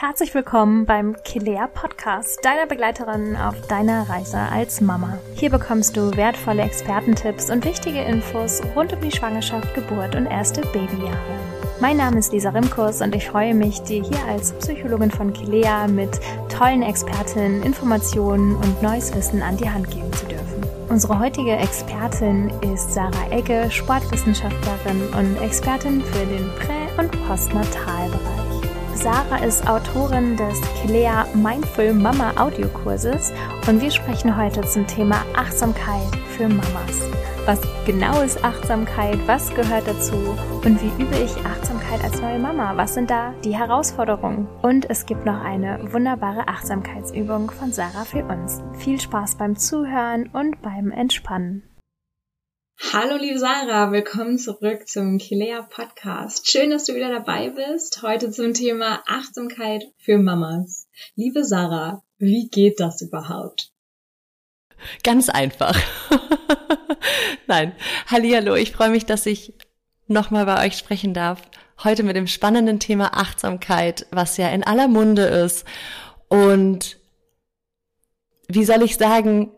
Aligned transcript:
Herzlich 0.00 0.34
willkommen 0.34 0.86
beim 0.86 1.14
Kilea 1.24 1.66
Podcast, 1.66 2.42
deiner 2.42 2.64
Begleiterin 2.64 3.36
auf 3.36 3.54
deiner 3.66 4.08
Reise 4.08 4.38
als 4.38 4.80
Mama. 4.80 5.18
Hier 5.34 5.50
bekommst 5.50 5.94
du 5.94 6.16
wertvolle 6.16 6.62
Expertentipps 6.62 7.50
und 7.50 7.66
wichtige 7.66 8.00
Infos 8.00 8.62
rund 8.74 8.94
um 8.94 9.00
die 9.02 9.10
Schwangerschaft, 9.10 9.74
Geburt 9.74 10.14
und 10.14 10.24
erste 10.24 10.62
Babyjahre. 10.62 11.38
Mein 11.82 11.98
Name 11.98 12.18
ist 12.18 12.32
Lisa 12.32 12.48
Rimkus 12.48 13.02
und 13.02 13.14
ich 13.14 13.28
freue 13.28 13.52
mich, 13.52 13.82
dir 13.82 14.02
hier 14.02 14.24
als 14.26 14.52
Psychologin 14.52 15.10
von 15.10 15.34
Kilea 15.34 15.86
mit 15.86 16.18
tollen 16.48 16.82
Expertinnen 16.82 17.62
Informationen 17.62 18.56
und 18.56 18.82
neues 18.82 19.14
Wissen 19.14 19.42
an 19.42 19.58
die 19.58 19.68
Hand 19.68 19.90
geben 19.90 20.10
zu 20.14 20.24
dürfen. 20.24 20.64
Unsere 20.88 21.18
heutige 21.18 21.56
Expertin 21.56 22.50
ist 22.72 22.94
Sarah 22.94 23.30
Egge, 23.30 23.70
Sportwissenschaftlerin 23.70 25.02
und 25.12 25.42
Expertin 25.42 26.00
für 26.00 26.24
den 26.24 26.48
Prä- 26.58 26.98
und 26.98 27.10
Postnatalbereich. 27.28 28.49
Sarah 29.02 29.42
ist 29.42 29.66
Autorin 29.66 30.36
des 30.36 30.60
Kilea 30.74 31.26
Mindful 31.32 31.94
Mama 31.94 32.34
Audiokurses 32.36 33.32
und 33.66 33.80
wir 33.80 33.90
sprechen 33.90 34.36
heute 34.36 34.60
zum 34.60 34.86
Thema 34.86 35.24
Achtsamkeit 35.34 36.14
für 36.36 36.46
Mamas. 36.46 37.08
Was 37.46 37.62
genau 37.86 38.20
ist 38.20 38.44
Achtsamkeit? 38.44 39.18
Was 39.24 39.48
gehört 39.54 39.88
dazu? 39.88 40.36
Und 40.66 40.82
wie 40.82 41.02
übe 41.02 41.16
ich 41.16 41.34
Achtsamkeit 41.46 42.04
als 42.04 42.20
neue 42.20 42.38
Mama? 42.38 42.76
Was 42.76 42.92
sind 42.92 43.08
da 43.08 43.32
die 43.42 43.56
Herausforderungen? 43.56 44.46
Und 44.60 44.90
es 44.90 45.06
gibt 45.06 45.24
noch 45.24 45.42
eine 45.42 45.90
wunderbare 45.94 46.46
Achtsamkeitsübung 46.46 47.50
von 47.50 47.72
Sarah 47.72 48.04
für 48.04 48.26
uns. 48.26 48.60
Viel 48.74 49.00
Spaß 49.00 49.36
beim 49.36 49.56
Zuhören 49.56 50.28
und 50.34 50.60
beim 50.60 50.90
Entspannen. 50.90 51.62
Hallo 52.82 53.16
liebe 53.16 53.38
Sarah, 53.38 53.92
willkommen 53.92 54.38
zurück 54.38 54.88
zum 54.88 55.18
Kilea 55.18 55.62
Podcast. 55.62 56.50
Schön, 56.50 56.70
dass 56.70 56.84
du 56.84 56.94
wieder 56.94 57.12
dabei 57.12 57.50
bist. 57.50 58.02
Heute 58.02 58.32
zum 58.32 58.52
Thema 58.54 59.04
Achtsamkeit 59.06 59.84
für 59.98 60.18
Mamas. 60.18 60.88
Liebe 61.14 61.44
Sarah, 61.44 62.02
wie 62.18 62.48
geht 62.48 62.80
das 62.80 63.02
überhaupt? 63.02 63.70
Ganz 65.04 65.28
einfach. 65.28 65.78
Nein, 67.46 67.76
Hallihallo, 68.06 68.56
ich 68.56 68.72
freue 68.72 68.90
mich, 68.90 69.04
dass 69.04 69.26
ich 69.26 69.52
nochmal 70.08 70.46
bei 70.46 70.66
euch 70.66 70.76
sprechen 70.76 71.14
darf. 71.14 71.42
Heute 71.84 72.02
mit 72.02 72.16
dem 72.16 72.26
spannenden 72.26 72.80
Thema 72.80 73.14
Achtsamkeit, 73.14 74.06
was 74.10 74.38
ja 74.38 74.48
in 74.48 74.64
aller 74.64 74.88
Munde 74.88 75.26
ist. 75.26 75.64
Und 76.28 76.98
wie 78.48 78.64
soll 78.64 78.82
ich 78.82 78.96
sagen, 78.96 79.52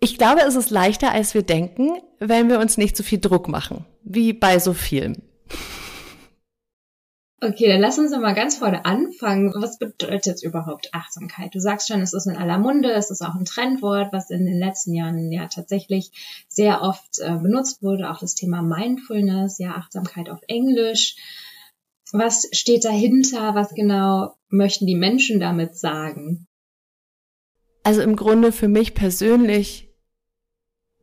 ich 0.00 0.18
glaube, 0.18 0.42
es 0.42 0.54
ist 0.56 0.70
leichter, 0.70 1.12
als 1.12 1.34
wir 1.34 1.42
denken, 1.42 1.90
wenn 2.18 2.48
wir 2.48 2.60
uns 2.60 2.76
nicht 2.76 2.96
so 2.96 3.02
viel 3.02 3.18
Druck 3.18 3.48
machen, 3.48 3.86
wie 4.02 4.32
bei 4.32 4.58
so 4.58 4.72
vielen. 4.72 5.22
Okay, 7.42 7.68
dann 7.68 7.82
lass 7.82 7.98
uns 7.98 8.12
mal 8.12 8.34
ganz 8.34 8.56
vorne 8.56 8.86
anfangen. 8.86 9.52
Was 9.54 9.78
bedeutet 9.78 10.42
überhaupt 10.42 10.88
Achtsamkeit? 10.94 11.54
Du 11.54 11.60
sagst 11.60 11.86
schon, 11.86 12.00
es 12.00 12.14
ist 12.14 12.26
in 12.26 12.36
aller 12.36 12.58
Munde, 12.58 12.90
es 12.92 13.10
ist 13.10 13.20
auch 13.20 13.34
ein 13.34 13.44
Trendwort, 13.44 14.10
was 14.12 14.30
in 14.30 14.46
den 14.46 14.58
letzten 14.58 14.94
Jahren 14.94 15.30
ja 15.30 15.46
tatsächlich 15.46 16.10
sehr 16.48 16.80
oft 16.80 17.18
äh, 17.18 17.36
benutzt 17.36 17.82
wurde. 17.82 18.10
Auch 18.10 18.20
das 18.20 18.34
Thema 18.34 18.62
Mindfulness, 18.62 19.58
ja, 19.58 19.72
Achtsamkeit 19.72 20.30
auf 20.30 20.40
Englisch. 20.48 21.16
Was 22.10 22.48
steht 22.52 22.86
dahinter? 22.86 23.54
Was 23.54 23.74
genau 23.74 24.34
möchten 24.48 24.86
die 24.86 24.96
Menschen 24.96 25.38
damit 25.38 25.76
sagen? 25.76 26.46
Also 27.82 28.00
im 28.00 28.16
Grunde 28.16 28.50
für 28.50 28.68
mich 28.68 28.94
persönlich 28.94 29.85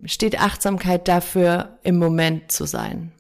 steht 0.06 0.40
Achtsamkeit 0.40 1.08
dafür, 1.08 1.80
im 1.84 1.98
Moment 1.98 2.52
zu 2.52 2.66
sein. 2.66 3.12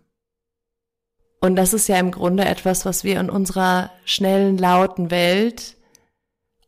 Und 1.39 1.55
das 1.55 1.73
ist 1.73 1.87
ja 1.87 1.99
im 1.99 2.11
Grunde 2.11 2.45
etwas, 2.45 2.85
was 2.85 3.03
wir 3.03 3.19
in 3.19 3.29
unserer 3.29 3.91
schnellen, 4.05 4.57
lauten 4.57 5.11
Welt 5.11 5.75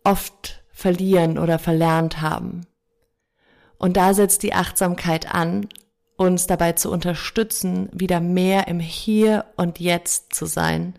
oft 0.03 0.63
verlieren 0.71 1.37
oder 1.37 1.59
verlernt 1.59 2.21
haben. 2.21 2.65
Und 3.77 3.97
da 3.97 4.13
setzt 4.13 4.43
die 4.43 4.53
Achtsamkeit 4.53 5.33
an, 5.33 5.67
uns 6.17 6.47
dabei 6.47 6.73
zu 6.73 6.91
unterstützen, 6.91 7.89
wieder 7.91 8.19
mehr 8.19 8.67
im 8.67 8.79
Hier 8.79 9.45
und 9.57 9.79
Jetzt 9.79 10.33
zu 10.33 10.45
sein 10.45 10.93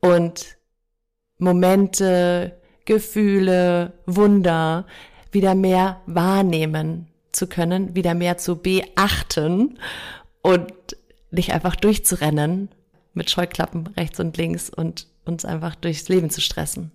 und 0.00 0.56
Momente, 1.38 2.60
Gefühle, 2.84 3.92
Wunder 4.06 4.86
wieder 5.30 5.54
mehr 5.54 6.00
wahrnehmen 6.06 7.11
zu 7.32 7.46
können, 7.46 7.96
wieder 7.96 8.14
mehr 8.14 8.38
zu 8.38 8.56
beachten 8.56 9.78
und 10.42 10.72
nicht 11.30 11.52
einfach 11.52 11.76
durchzurennen 11.76 12.68
mit 13.14 13.30
Scheuklappen 13.30 13.88
rechts 13.88 14.20
und 14.20 14.36
links 14.36 14.70
und 14.70 15.08
uns 15.24 15.44
einfach 15.44 15.74
durchs 15.74 16.08
Leben 16.08 16.30
zu 16.30 16.40
stressen. 16.40 16.92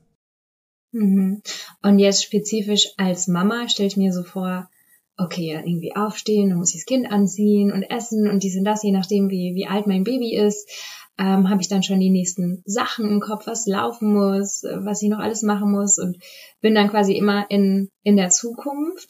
Mhm. 0.92 1.42
Und 1.81 2.00
jetzt 2.00 2.24
spezifisch 2.24 2.90
als 2.98 3.28
Mama 3.28 3.68
stelle 3.70 3.88
ich 3.88 3.98
mir 3.98 4.14
so 4.14 4.24
vor, 4.24 4.70
okay, 5.18 5.53
irgendwie 5.53 5.96
aufstehen, 5.96 6.50
dann 6.50 6.59
muss 6.59 6.74
ich 6.74 6.81
das 6.81 6.86
Kind 6.86 7.12
anziehen 7.12 7.72
und 7.72 7.84
essen 7.84 8.30
und 8.30 8.44
dies 8.44 8.58
und 8.58 8.66
das, 8.66 8.84
je 8.84 8.92
nachdem, 8.92 9.30
wie, 9.30 9.54
wie 9.56 9.68
alt 9.68 9.88
mein 9.88 10.04
Baby 10.04 10.36
ist, 10.36 10.69
ähm, 11.18 11.50
habe 11.50 11.62
ich 11.62 11.68
dann 11.68 11.81
schon 11.81 12.00
die 12.00 12.12
nächsten 12.12 12.62
Sachen 12.66 13.09
im 13.09 13.19
Kopf, 13.19 13.48
was 13.48 13.66
laufen 13.66 14.14
muss, 14.14 14.64
was 14.64 15.02
ich 15.02 15.09
noch 15.09 15.18
alles 15.18 15.42
machen 15.42 15.72
muss 15.72 15.98
und 15.98 16.18
bin 16.62 16.75
dann 16.75 16.90
quasi 16.90 17.14
immer 17.14 17.50
in, 17.50 17.90
in 18.04 18.16
der 18.16 18.30
Zukunft 18.30 19.09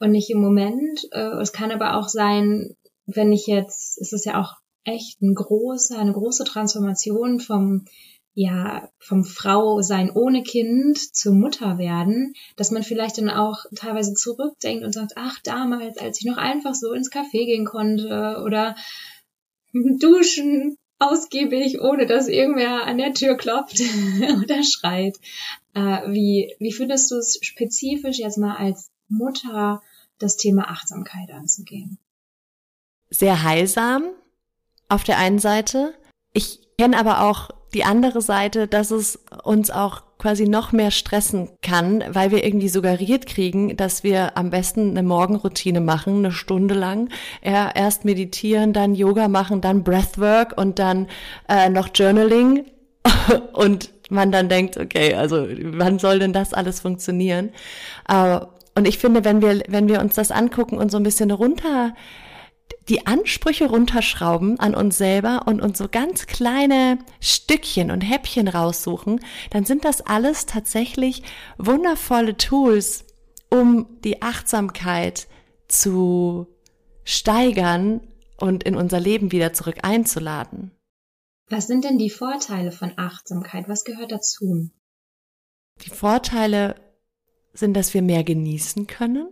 und 0.00 0.12
nicht 0.12 0.30
im 0.30 0.40
Moment. 0.40 1.08
Äh, 1.12 1.40
es 1.40 1.52
kann 1.52 1.70
aber 1.70 1.96
auch 1.96 2.08
sein, 2.08 2.76
wenn 3.06 3.32
ich 3.32 3.46
jetzt, 3.46 3.98
es 4.00 4.12
ist 4.12 4.26
ja 4.26 4.40
auch 4.40 4.54
echt 4.84 5.20
ein 5.22 5.34
großer, 5.34 5.98
eine 5.98 6.12
große 6.12 6.44
Transformation 6.44 7.40
vom 7.40 7.84
ja, 8.40 8.88
vom 9.00 9.24
Frau 9.24 9.82
sein 9.82 10.12
ohne 10.12 10.44
Kind 10.44 10.96
zur 10.96 11.34
Mutter 11.34 11.76
werden, 11.76 12.34
dass 12.54 12.70
man 12.70 12.84
vielleicht 12.84 13.18
dann 13.18 13.30
auch 13.30 13.64
teilweise 13.74 14.14
zurückdenkt 14.14 14.84
und 14.84 14.92
sagt, 14.92 15.14
ach, 15.16 15.40
damals, 15.42 15.98
als 15.98 16.20
ich 16.20 16.24
noch 16.24 16.36
einfach 16.36 16.76
so 16.76 16.92
ins 16.92 17.10
Café 17.10 17.46
gehen 17.46 17.64
konnte 17.64 18.40
oder 18.44 18.76
duschen 19.72 20.76
ausgiebig, 21.00 21.80
ohne 21.80 22.06
dass 22.06 22.28
irgendwer 22.28 22.84
an 22.84 22.98
der 22.98 23.12
Tür 23.12 23.36
klopft 23.36 23.80
oder 24.42 24.62
schreit. 24.62 25.16
Äh, 25.74 26.12
wie, 26.12 26.54
wie 26.60 26.72
findest 26.72 27.10
du 27.10 27.16
es 27.16 27.40
spezifisch 27.42 28.18
jetzt 28.18 28.38
mal 28.38 28.54
als 28.54 28.88
Mutter, 29.08 29.82
das 30.18 30.36
Thema 30.36 30.70
Achtsamkeit 30.70 31.30
anzugehen? 31.30 31.98
Sehr 33.10 33.42
heilsam 33.42 34.04
auf 34.88 35.04
der 35.04 35.18
einen 35.18 35.38
Seite. 35.38 35.94
Ich 36.32 36.60
kenne 36.78 36.98
aber 36.98 37.22
auch 37.22 37.50
die 37.74 37.84
andere 37.84 38.20
Seite, 38.22 38.66
dass 38.66 38.90
es 38.90 39.18
uns 39.44 39.70
auch 39.70 40.02
quasi 40.18 40.48
noch 40.48 40.72
mehr 40.72 40.90
stressen 40.90 41.50
kann, 41.62 42.02
weil 42.08 42.30
wir 42.30 42.44
irgendwie 42.44 42.68
suggeriert 42.68 43.26
kriegen, 43.26 43.76
dass 43.76 44.02
wir 44.02 44.36
am 44.36 44.50
besten 44.50 44.90
eine 44.90 45.02
Morgenroutine 45.02 45.80
machen, 45.80 46.18
eine 46.18 46.32
Stunde 46.32 46.74
lang. 46.74 47.08
Erst 47.40 48.04
meditieren, 48.04 48.72
dann 48.72 48.94
Yoga 48.94 49.28
machen, 49.28 49.60
dann 49.60 49.84
Breathwork 49.84 50.56
und 50.58 50.78
dann 50.78 51.06
äh, 51.48 51.68
noch 51.68 51.90
Journaling. 51.94 52.64
und 53.52 53.92
man 54.10 54.32
dann 54.32 54.48
denkt, 54.48 54.76
okay, 54.76 55.14
also 55.14 55.46
wann 55.48 55.98
soll 55.98 56.18
denn 56.18 56.32
das 56.32 56.52
alles 56.52 56.80
funktionieren? 56.80 57.50
Äh, 58.08 58.40
und 58.78 58.86
ich 58.86 58.98
finde, 58.98 59.24
wenn 59.24 59.42
wir, 59.42 59.60
wenn 59.66 59.88
wir 59.88 60.00
uns 60.00 60.14
das 60.14 60.30
angucken 60.30 60.78
und 60.78 60.92
so 60.92 60.98
ein 60.98 61.02
bisschen 61.02 61.32
runter 61.32 61.94
die 62.88 63.08
Ansprüche 63.08 63.66
runterschrauben 63.66 64.60
an 64.60 64.76
uns 64.76 64.96
selber 64.96 65.42
und 65.46 65.60
uns 65.60 65.78
so 65.78 65.88
ganz 65.88 66.26
kleine 66.26 66.98
Stückchen 67.18 67.90
und 67.90 68.02
Häppchen 68.02 68.46
raussuchen, 68.46 69.18
dann 69.50 69.64
sind 69.64 69.84
das 69.84 70.00
alles 70.00 70.46
tatsächlich 70.46 71.24
wundervolle 71.58 72.36
Tools, 72.36 73.04
um 73.50 73.98
die 74.04 74.22
Achtsamkeit 74.22 75.26
zu 75.66 76.46
steigern 77.02 78.00
und 78.38 78.62
in 78.62 78.76
unser 78.76 79.00
Leben 79.00 79.32
wieder 79.32 79.52
zurück 79.52 79.78
einzuladen. 79.82 80.70
Was 81.48 81.66
sind 81.66 81.84
denn 81.84 81.98
die 81.98 82.10
Vorteile 82.10 82.70
von 82.70 82.92
Achtsamkeit? 82.96 83.68
Was 83.68 83.82
gehört 83.82 84.12
dazu? 84.12 84.70
Die 85.84 85.90
Vorteile 85.90 86.76
sind, 87.58 87.74
dass 87.74 87.94
wir 87.94 88.02
mehr 88.02 88.24
genießen 88.24 88.86
können, 88.86 89.28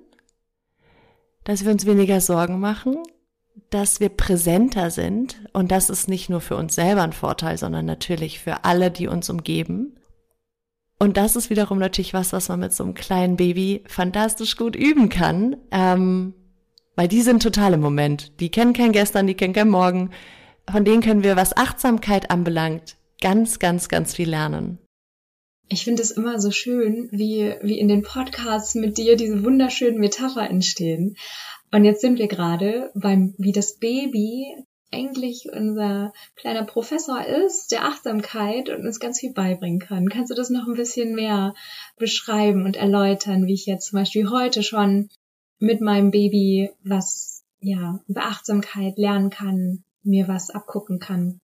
dass 1.44 1.64
wir 1.64 1.72
uns 1.72 1.86
weniger 1.86 2.20
Sorgen 2.20 2.60
machen, 2.60 2.96
dass 3.70 4.00
wir 4.00 4.08
präsenter 4.08 4.90
sind 4.90 5.40
und 5.52 5.70
das 5.70 5.90
ist 5.90 6.08
nicht 6.08 6.28
nur 6.28 6.40
für 6.40 6.56
uns 6.56 6.74
selber 6.74 7.02
ein 7.02 7.12
Vorteil, 7.12 7.56
sondern 7.56 7.86
natürlich 7.86 8.40
für 8.40 8.64
alle, 8.64 8.90
die 8.90 9.08
uns 9.08 9.30
umgeben. 9.30 9.96
Und 10.98 11.16
das 11.16 11.36
ist 11.36 11.50
wiederum 11.50 11.78
natürlich 11.78 12.14
was, 12.14 12.32
was 12.32 12.48
man 12.48 12.60
mit 12.60 12.72
so 12.72 12.84
einem 12.84 12.94
kleinen 12.94 13.36
Baby 13.36 13.82
fantastisch 13.86 14.56
gut 14.56 14.76
üben 14.76 15.08
kann, 15.08 15.56
ähm, 15.70 16.34
weil 16.94 17.08
die 17.08 17.20
sind 17.20 17.42
total 17.42 17.74
im 17.74 17.80
Moment. 17.80 18.40
Die 18.40 18.50
kennen 18.50 18.72
kein 18.72 18.92
Gestern, 18.92 19.26
die 19.26 19.34
kennen 19.34 19.52
kein 19.52 19.68
Morgen. 19.68 20.10
Von 20.70 20.84
denen 20.84 21.02
können 21.02 21.22
wir, 21.22 21.36
was 21.36 21.56
Achtsamkeit 21.56 22.30
anbelangt, 22.30 22.96
ganz, 23.20 23.58
ganz, 23.58 23.88
ganz 23.88 24.14
viel 24.14 24.30
lernen. 24.30 24.78
Ich 25.68 25.84
finde 25.84 26.02
es 26.02 26.12
immer 26.12 26.40
so 26.40 26.50
schön, 26.52 27.08
wie, 27.10 27.54
wie 27.60 27.78
in 27.78 27.88
den 27.88 28.02
Podcasts 28.02 28.74
mit 28.76 28.98
dir 28.98 29.16
diese 29.16 29.44
wunderschönen 29.44 29.98
Metapher 29.98 30.48
entstehen. 30.48 31.16
Und 31.72 31.84
jetzt 31.84 32.00
sind 32.00 32.18
wir 32.18 32.28
gerade 32.28 32.92
beim, 32.94 33.34
wie 33.38 33.52
das 33.52 33.78
Baby 33.78 34.54
eigentlich 34.92 35.48
unser 35.52 36.12
kleiner 36.36 36.64
Professor 36.64 37.24
ist, 37.26 37.72
der 37.72 37.84
Achtsamkeit 37.84 38.68
und 38.68 38.86
uns 38.86 39.00
ganz 39.00 39.18
viel 39.18 39.32
beibringen 39.32 39.80
kann. 39.80 40.08
Kannst 40.08 40.30
du 40.30 40.36
das 40.36 40.50
noch 40.50 40.68
ein 40.68 40.74
bisschen 40.74 41.14
mehr 41.14 41.54
beschreiben 41.98 42.64
und 42.64 42.76
erläutern, 42.76 43.46
wie 43.46 43.54
ich 43.54 43.66
jetzt 43.66 43.88
zum 43.88 43.98
Beispiel 43.98 44.30
heute 44.30 44.62
schon 44.62 45.08
mit 45.58 45.80
meinem 45.80 46.12
Baby 46.12 46.70
was, 46.84 47.44
ja, 47.60 48.00
über 48.06 48.22
Achtsamkeit 48.22 48.96
lernen 48.96 49.30
kann, 49.30 49.82
mir 50.04 50.28
was 50.28 50.50
abgucken 50.50 51.00
kann? 51.00 51.40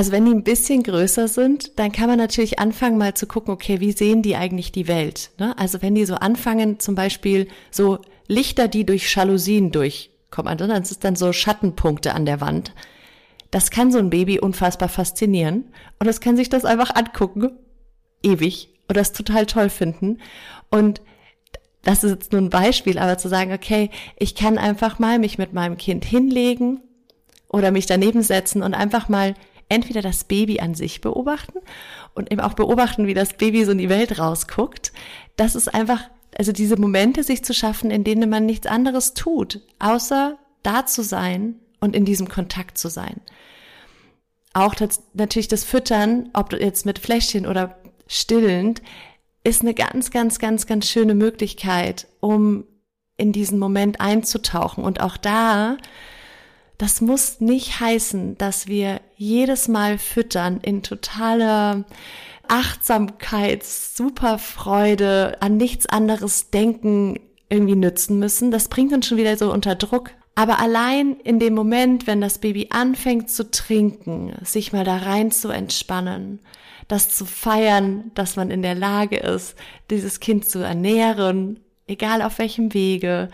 Also 0.00 0.12
wenn 0.12 0.24
die 0.24 0.32
ein 0.32 0.44
bisschen 0.44 0.82
größer 0.82 1.28
sind, 1.28 1.78
dann 1.78 1.92
kann 1.92 2.08
man 2.08 2.16
natürlich 2.16 2.58
anfangen 2.58 2.96
mal 2.96 3.12
zu 3.12 3.26
gucken, 3.26 3.52
okay, 3.52 3.80
wie 3.80 3.92
sehen 3.92 4.22
die 4.22 4.34
eigentlich 4.34 4.72
die 4.72 4.88
Welt? 4.88 5.30
Ne? 5.36 5.54
Also 5.58 5.82
wenn 5.82 5.94
die 5.94 6.06
so 6.06 6.14
anfangen, 6.14 6.80
zum 6.80 6.94
Beispiel 6.94 7.48
so 7.70 7.98
Lichter, 8.26 8.66
die 8.66 8.86
durch 8.86 9.14
Jalousien 9.14 9.72
durchkommen, 9.72 10.50
also 10.50 10.66
das 10.66 10.90
ist 10.90 11.04
dann 11.04 11.16
so 11.16 11.34
Schattenpunkte 11.34 12.14
an 12.14 12.24
der 12.24 12.40
Wand. 12.40 12.72
Das 13.50 13.70
kann 13.70 13.92
so 13.92 13.98
ein 13.98 14.08
Baby 14.08 14.40
unfassbar 14.40 14.88
faszinieren 14.88 15.64
und 15.98 16.06
es 16.06 16.22
kann 16.22 16.34
sich 16.34 16.48
das 16.48 16.64
einfach 16.64 16.96
angucken, 16.96 17.58
ewig, 18.22 18.70
und 18.88 18.96
das 18.96 19.12
total 19.12 19.44
toll 19.44 19.68
finden. 19.68 20.16
Und 20.70 21.02
das 21.82 22.04
ist 22.04 22.12
jetzt 22.12 22.32
nur 22.32 22.40
ein 22.40 22.48
Beispiel, 22.48 22.98
aber 22.98 23.18
zu 23.18 23.28
sagen, 23.28 23.52
okay, 23.52 23.90
ich 24.18 24.34
kann 24.34 24.56
einfach 24.56 24.98
mal 24.98 25.18
mich 25.18 25.36
mit 25.36 25.52
meinem 25.52 25.76
Kind 25.76 26.06
hinlegen 26.06 26.80
oder 27.50 27.70
mich 27.70 27.84
daneben 27.84 28.22
setzen 28.22 28.62
und 28.62 28.72
einfach 28.72 29.10
mal 29.10 29.34
entweder 29.70 30.02
das 30.02 30.24
Baby 30.24 30.60
an 30.60 30.74
sich 30.74 31.00
beobachten 31.00 31.58
und 32.14 32.30
eben 32.30 32.42
auch 32.42 32.52
beobachten, 32.52 33.06
wie 33.06 33.14
das 33.14 33.32
Baby 33.34 33.64
so 33.64 33.72
in 33.72 33.78
die 33.78 33.88
Welt 33.88 34.18
rausguckt. 34.18 34.92
Das 35.36 35.54
ist 35.54 35.72
einfach, 35.72 36.02
also 36.36 36.52
diese 36.52 36.76
Momente 36.76 37.22
sich 37.22 37.42
zu 37.42 37.54
schaffen, 37.54 37.90
in 37.90 38.04
denen 38.04 38.28
man 38.28 38.44
nichts 38.44 38.66
anderes 38.66 39.14
tut, 39.14 39.60
außer 39.78 40.36
da 40.62 40.84
zu 40.84 41.02
sein 41.02 41.54
und 41.80 41.96
in 41.96 42.04
diesem 42.04 42.28
Kontakt 42.28 42.76
zu 42.76 42.88
sein. 42.88 43.22
Auch 44.52 44.74
das, 44.74 45.02
natürlich 45.14 45.48
das 45.48 45.64
Füttern, 45.64 46.28
ob 46.32 46.52
jetzt 46.52 46.84
mit 46.84 46.98
Fläschchen 46.98 47.46
oder 47.46 47.78
stillend, 48.08 48.82
ist 49.44 49.62
eine 49.62 49.72
ganz, 49.72 50.10
ganz, 50.10 50.38
ganz, 50.38 50.66
ganz 50.66 50.88
schöne 50.88 51.14
Möglichkeit, 51.14 52.08
um 52.18 52.64
in 53.16 53.32
diesen 53.32 53.58
Moment 53.58 54.00
einzutauchen. 54.00 54.82
Und 54.82 55.00
auch 55.00 55.16
da 55.16 55.76
das 56.80 57.02
muss 57.02 57.40
nicht 57.40 57.78
heißen, 57.78 58.38
dass 58.38 58.66
wir 58.66 59.02
jedes 59.14 59.68
Mal 59.68 59.98
füttern 59.98 60.60
in 60.62 60.82
totaler 60.82 61.84
Achtsamkeit, 62.48 63.64
Superfreude, 63.64 65.36
an 65.40 65.58
nichts 65.58 65.84
anderes 65.84 66.48
denken 66.48 67.20
irgendwie 67.50 67.76
nützen 67.76 68.18
müssen. 68.18 68.50
Das 68.50 68.68
bringt 68.68 68.94
uns 68.94 69.06
schon 69.06 69.18
wieder 69.18 69.36
so 69.36 69.52
unter 69.52 69.74
Druck. 69.74 70.12
Aber 70.34 70.58
allein 70.58 71.16
in 71.22 71.38
dem 71.38 71.54
Moment, 71.54 72.06
wenn 72.06 72.22
das 72.22 72.38
Baby 72.38 72.68
anfängt 72.70 73.28
zu 73.28 73.50
trinken, 73.50 74.32
sich 74.42 74.72
mal 74.72 74.84
da 74.84 74.96
rein 74.96 75.30
zu 75.30 75.50
entspannen, 75.50 76.40
das 76.88 77.10
zu 77.10 77.26
feiern, 77.26 78.10
dass 78.14 78.36
man 78.36 78.50
in 78.50 78.62
der 78.62 78.74
Lage 78.74 79.18
ist, 79.18 79.54
dieses 79.90 80.18
Kind 80.18 80.46
zu 80.46 80.60
ernähren, 80.60 81.60
egal 81.86 82.22
auf 82.22 82.38
welchem 82.38 82.72
Wege, 82.72 83.28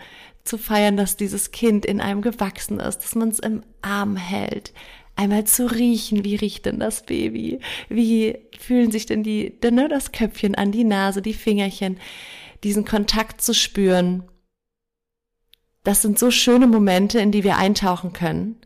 zu 0.47 0.57
feiern, 0.57 0.97
dass 0.97 1.17
dieses 1.17 1.51
Kind 1.51 1.85
in 1.85 2.01
einem 2.01 2.21
gewachsen 2.21 2.79
ist, 2.79 2.99
dass 2.99 3.15
man 3.15 3.29
es 3.29 3.39
im 3.39 3.63
Arm 3.81 4.15
hält. 4.15 4.73
Einmal 5.15 5.45
zu 5.45 5.65
riechen, 5.65 6.23
wie 6.23 6.35
riecht 6.35 6.65
denn 6.65 6.79
das 6.79 7.03
Baby? 7.03 7.59
Wie 7.89 8.37
fühlen 8.59 8.91
sich 8.91 9.07
denn 9.07 9.23
die, 9.23 9.59
denn, 9.59 9.75
ne, 9.75 9.89
das 9.89 10.11
Köpfchen 10.11 10.55
an, 10.55 10.71
die 10.71 10.83
Nase, 10.83 11.21
die 11.21 11.33
Fingerchen, 11.33 11.97
diesen 12.63 12.85
Kontakt 12.85 13.41
zu 13.41 13.53
spüren. 13.53 14.23
Das 15.83 16.01
sind 16.01 16.19
so 16.19 16.31
schöne 16.31 16.67
Momente, 16.67 17.19
in 17.19 17.31
die 17.31 17.43
wir 17.43 17.57
eintauchen 17.57 18.13
können 18.13 18.57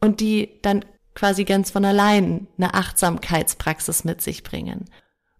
und 0.00 0.20
die 0.20 0.60
dann 0.62 0.84
quasi 1.14 1.44
ganz 1.44 1.70
von 1.70 1.84
allein 1.84 2.46
eine 2.56 2.74
Achtsamkeitspraxis 2.74 4.04
mit 4.04 4.22
sich 4.22 4.42
bringen. 4.42 4.86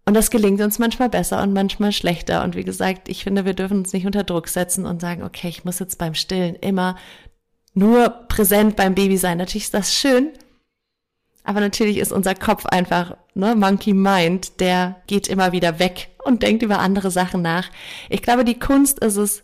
Und 0.05 0.15
das 0.15 0.31
gelingt 0.31 0.59
uns 0.61 0.79
manchmal 0.79 1.09
besser 1.09 1.41
und 1.41 1.53
manchmal 1.53 1.91
schlechter. 1.91 2.43
Und 2.43 2.55
wie 2.55 2.65
gesagt, 2.65 3.07
ich 3.07 3.23
finde, 3.23 3.45
wir 3.45 3.53
dürfen 3.53 3.79
uns 3.79 3.93
nicht 3.93 4.05
unter 4.05 4.23
Druck 4.23 4.49
setzen 4.49 4.85
und 4.85 4.99
sagen, 4.99 5.23
okay, 5.23 5.47
ich 5.47 5.63
muss 5.63 5.79
jetzt 5.79 5.97
beim 5.97 6.13
Stillen 6.13 6.55
immer 6.55 6.97
nur 7.73 8.09
präsent 8.27 8.75
beim 8.75 8.95
Baby 8.95 9.17
sein. 9.17 9.37
Natürlich 9.37 9.65
ist 9.65 9.73
das 9.73 9.95
schön, 9.95 10.29
aber 11.43 11.59
natürlich 11.59 11.97
ist 11.97 12.11
unser 12.11 12.35
Kopf 12.35 12.65
einfach, 12.65 13.17
ne, 13.33 13.55
Monkey 13.55 13.93
Mind, 13.93 14.59
der 14.59 15.01
geht 15.07 15.27
immer 15.27 15.51
wieder 15.51 15.79
weg 15.79 16.09
und 16.23 16.43
denkt 16.43 16.63
über 16.63 16.79
andere 16.79 17.11
Sachen 17.11 17.41
nach. 17.41 17.69
Ich 18.09 18.21
glaube, 18.21 18.45
die 18.45 18.59
Kunst 18.59 18.99
ist 18.99 19.17
es, 19.17 19.43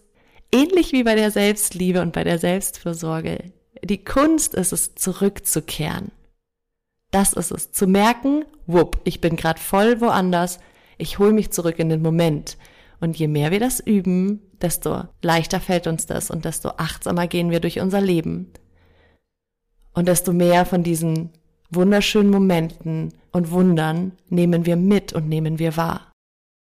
ähnlich 0.51 0.91
wie 0.91 1.03
bei 1.03 1.15
der 1.15 1.31
Selbstliebe 1.31 2.01
und 2.01 2.13
bei 2.13 2.23
der 2.23 2.39
Selbstfürsorge. 2.39 3.51
Die 3.83 4.03
Kunst 4.03 4.55
ist 4.55 4.73
es, 4.73 4.95
zurückzukehren. 4.95 6.11
Das 7.11 7.33
ist 7.33 7.51
es. 7.51 7.71
Zu 7.71 7.87
merken, 7.87 8.45
wupp, 8.67 8.99
ich 9.03 9.21
bin 9.21 9.35
gerade 9.35 9.59
voll 9.59 9.99
woanders, 10.01 10.59
ich 10.97 11.19
hole 11.19 11.33
mich 11.33 11.51
zurück 11.51 11.79
in 11.79 11.89
den 11.89 12.01
Moment. 12.01 12.57
Und 12.99 13.17
je 13.17 13.27
mehr 13.27 13.51
wir 13.51 13.59
das 13.59 13.79
üben, 13.79 14.41
desto 14.61 15.03
leichter 15.21 15.59
fällt 15.59 15.87
uns 15.87 16.05
das 16.05 16.29
und 16.29 16.45
desto 16.45 16.69
achtsamer 16.77 17.27
gehen 17.27 17.49
wir 17.49 17.61
durch 17.61 17.79
unser 17.79 18.01
Leben. 18.01 18.51
Und 19.93 20.07
desto 20.07 20.33
mehr 20.33 20.65
von 20.65 20.83
diesen 20.83 21.31
wunderschönen 21.71 22.29
Momenten 22.29 23.13
und 23.31 23.51
Wundern 23.51 24.13
nehmen 24.29 24.65
wir 24.65 24.75
mit 24.75 25.13
und 25.13 25.27
nehmen 25.27 25.59
wir 25.59 25.77
wahr. 25.77 26.11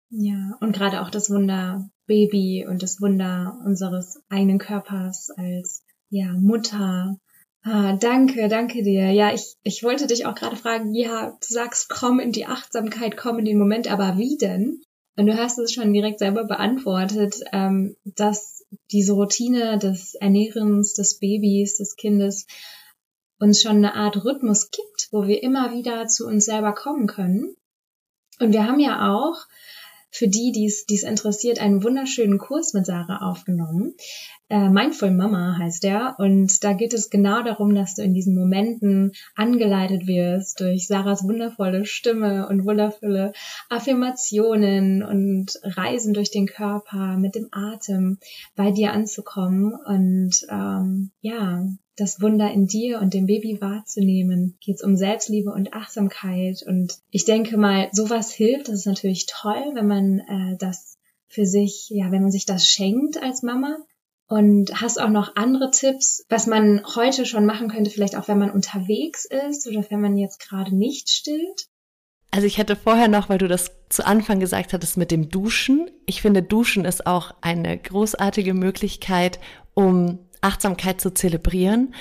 Ja, 0.10 0.58
und 0.62 0.74
gerade 0.74 1.02
auch 1.02 1.10
das 1.10 1.30
Wunder 1.30 1.90
Baby 2.08 2.66
und 2.68 2.82
das 2.82 3.02
Wunder 3.02 3.60
unseres 3.66 4.22
eigenen 4.30 4.58
Körpers 4.60 5.30
als 5.36 5.84
ja, 6.10 6.34
Mutter, 6.34 7.18
Ah, 7.64 7.94
danke, 7.94 8.48
danke 8.48 8.84
dir. 8.84 9.12
Ja, 9.12 9.34
ich, 9.34 9.56
ich 9.64 9.84
wollte 9.84 10.08
dich 10.08 10.26
auch 10.26 10.36
gerade 10.36 10.56
fragen, 10.56 10.94
ja, 10.94 11.32
du 11.32 11.38
sagst, 11.54 11.90
komm 11.90 12.20
in 12.20 12.32
die 12.32 12.46
Achtsamkeit, 12.46 13.18
komm 13.18 13.40
in 13.40 13.46
den 13.46 13.58
Moment, 13.58 13.92
aber 13.92 14.18
wie 14.18 14.38
denn? 14.38 14.82
Und 15.18 15.26
du 15.26 15.36
hast 15.36 15.58
es 15.58 15.74
schon 15.74 15.94
direkt 15.94 16.20
selber 16.20 16.46
beantwortet, 16.46 17.42
ähm, 17.52 17.96
dass 18.06 18.64
diese 18.92 19.14
Routine 19.14 19.80
des 19.80 20.16
Ernährens 20.16 20.94
des 20.94 21.20
Babys, 21.20 21.78
des 21.78 21.96
Kindes 21.96 22.46
uns 23.40 23.62
schon 23.62 23.78
eine 23.78 23.96
Art 23.96 24.24
Rhythmus 24.24 24.72
gibt, 24.72 25.10
wo 25.12 25.28
wir 25.28 25.42
immer 25.44 25.72
wieder 25.72 26.08
zu 26.08 26.28
uns 26.28 26.46
selber 26.46 26.74
kommen 26.74 27.08
können. 27.08 27.56
Und 28.40 28.54
wir 28.54 28.66
haben 28.66 28.80
ja 28.80 29.12
auch 29.12 29.46
für 30.10 30.28
die, 30.28 30.52
die 30.52 30.66
es 30.66 31.04
interessiert, 31.04 31.60
einen 31.60 31.84
wunderschönen 31.84 32.38
Kurs 32.38 32.74
mit 32.74 32.86
Sarah 32.86 33.30
aufgenommen. 33.30 33.94
Äh, 34.50 34.70
Mindful 34.70 35.12
Mama 35.12 35.58
heißt 35.58 35.84
der. 35.84 36.16
Und 36.20 36.64
da 36.64 36.74
geht 36.74 36.94
es 36.94 37.10
genau 37.10 37.44
darum, 37.44 37.76
dass 37.76 37.96
du 37.96 38.02
in 38.02 38.14
diesen 38.14 38.36
Momenten 38.36 39.12
angeleitet 39.36 40.08
wirst 40.08 40.62
durch 40.62 40.88
Sarahs 40.88 41.24
wundervolle 41.24 41.86
Stimme 41.86 42.48
und 42.48 42.66
wundervolle 42.66 43.34
Affirmationen 43.70 45.04
und 45.04 45.60
Reisen 45.64 46.14
durch 46.14 46.32
den 46.32 46.48
Körper 46.48 47.18
mit 47.18 47.36
dem 47.36 47.50
Atem 47.52 48.20
bei 48.56 48.72
dir 48.72 48.94
anzukommen 48.94 49.74
und 49.86 50.48
ähm, 50.50 51.12
ja, 51.22 51.66
das 51.98 52.22
Wunder 52.22 52.50
in 52.52 52.68
dir 52.68 53.00
und 53.02 53.14
dem 53.14 53.26
Baby 53.26 53.60
wahrzunehmen. 53.60 54.56
Geht 54.62 54.76
es 54.76 54.84
um 54.84 54.96
Selbstliebe 54.96 55.52
und 55.52 55.74
Achtsamkeit. 55.74 56.64
Und 56.66 57.00
ich 57.10 57.26
denke 57.26 57.58
mal, 57.58 57.90
sowas 57.92 58.32
hilft. 58.32 58.70
Das 58.70 58.76
ist 58.76 58.86
natürlich 58.86 59.26
toll, 59.26 59.72
wenn 59.74 59.88
man 59.88 60.20
äh, 60.20 60.58
das 60.58 60.98
für 61.28 61.46
sich, 61.46 61.90
ja, 61.90 62.12
wenn 62.12 62.22
man 62.22 62.32
sich 62.32 62.46
das 62.46 62.68
schenkt 62.68 63.22
als 63.22 63.44
Mama 63.44 63.78
Und 64.28 64.82
hast 64.82 65.00
auch 65.02 65.10
noch 65.10 65.36
andere 65.36 65.72
Tipps, 65.72 66.26
was 66.30 66.48
man 66.48 66.84
heute 66.96 67.26
schon 67.26 67.46
machen 67.46 67.68
könnte, 67.68 67.90
vielleicht 67.90 68.16
auch 68.16 68.28
wenn 68.28 68.40
man 68.40 68.52
unterwegs 68.52 69.26
ist 69.26 69.68
oder 69.68 69.86
wenn 69.90 70.02
man 70.02 70.18
jetzt 70.18 70.40
gerade 70.40 70.76
nicht 70.76 71.10
stillt? 71.10 71.68
Also 72.30 72.46
ich 72.46 72.58
hätte 72.58 72.76
vorher 72.76 73.08
noch, 73.08 73.30
weil 73.30 73.38
du 73.38 73.48
das 73.48 73.72
zu 73.90 74.06
Anfang 74.06 74.40
gesagt 74.40 74.74
hattest 74.74 74.98
mit 74.98 75.12
dem 75.12 75.30
Duschen. 75.30 75.90
Ich 76.06 76.22
finde, 76.22 76.44
Duschen 76.44 76.86
ist 76.86 77.08
auch 77.08 77.34
eine 77.42 77.78
großartige 77.78 78.54
Möglichkeit, 78.54 79.40
um 79.74 80.20
Achtsamkeit 80.48 81.02
zu 81.02 81.14
zelebrieren. 81.14 81.94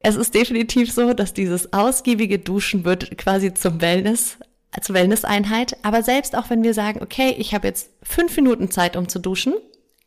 Es 0.00 0.16
ist 0.16 0.34
definitiv 0.34 0.92
so, 0.92 1.12
dass 1.12 1.34
dieses 1.34 1.72
ausgiebige 1.72 2.38
Duschen 2.38 2.84
wird 2.84 3.18
quasi 3.18 3.52
zum 3.54 3.80
Wellness, 3.80 4.38
zur 4.80 4.94
Wellness-Einheit. 4.94 5.76
Aber 5.82 6.02
selbst 6.02 6.36
auch 6.36 6.50
wenn 6.50 6.62
wir 6.62 6.74
sagen, 6.74 7.02
okay, 7.02 7.34
ich 7.38 7.54
habe 7.54 7.66
jetzt 7.66 7.90
fünf 8.02 8.36
Minuten 8.36 8.70
Zeit, 8.70 8.96
um 8.96 9.08
zu 9.08 9.18
duschen, 9.18 9.54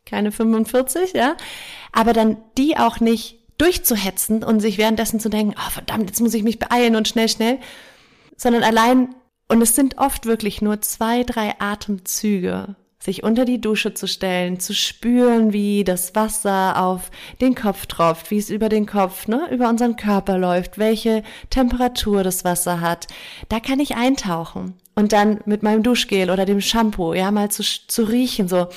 keine 0.04 0.32
45, 0.32 1.12
ja, 1.12 1.36
aber 1.92 2.12
dann 2.12 2.38
die 2.58 2.76
auch 2.76 3.00
nicht 3.00 3.38
durchzuhetzen 3.58 4.42
und 4.42 4.60
sich 4.60 4.78
währenddessen 4.78 5.20
zu 5.20 5.28
denken, 5.28 5.54
oh 5.56 5.70
verdammt, 5.70 6.08
jetzt 6.08 6.20
muss 6.20 6.34
ich 6.34 6.42
mich 6.42 6.58
beeilen 6.58 6.96
und 6.96 7.06
schnell, 7.06 7.28
schnell, 7.28 7.58
sondern 8.36 8.64
allein, 8.64 9.14
und 9.48 9.62
es 9.62 9.76
sind 9.76 9.98
oft 9.98 10.26
wirklich 10.26 10.62
nur 10.62 10.80
zwei, 10.80 11.22
drei 11.22 11.54
Atemzüge, 11.60 12.74
sich 13.02 13.24
unter 13.24 13.44
die 13.44 13.60
Dusche 13.60 13.94
zu 13.94 14.06
stellen, 14.06 14.60
zu 14.60 14.74
spüren, 14.74 15.52
wie 15.52 15.82
das 15.82 16.14
Wasser 16.14 16.80
auf 16.80 17.10
den 17.40 17.56
Kopf 17.56 17.86
tropft, 17.86 18.30
wie 18.30 18.38
es 18.38 18.48
über 18.48 18.68
den 18.68 18.86
Kopf, 18.86 19.26
ne, 19.26 19.48
über 19.50 19.68
unseren 19.68 19.96
Körper 19.96 20.38
läuft, 20.38 20.78
welche 20.78 21.24
Temperatur 21.50 22.22
das 22.22 22.44
Wasser 22.44 22.80
hat. 22.80 23.08
Da 23.48 23.58
kann 23.58 23.80
ich 23.80 23.96
eintauchen 23.96 24.74
und 24.94 25.12
dann 25.12 25.40
mit 25.46 25.64
meinem 25.64 25.82
Duschgel 25.82 26.30
oder 26.30 26.44
dem 26.44 26.60
Shampoo, 26.60 27.12
ja, 27.12 27.32
mal 27.32 27.50
zu, 27.50 27.64
zu 27.64 28.04
riechen, 28.04 28.46
so, 28.46 28.68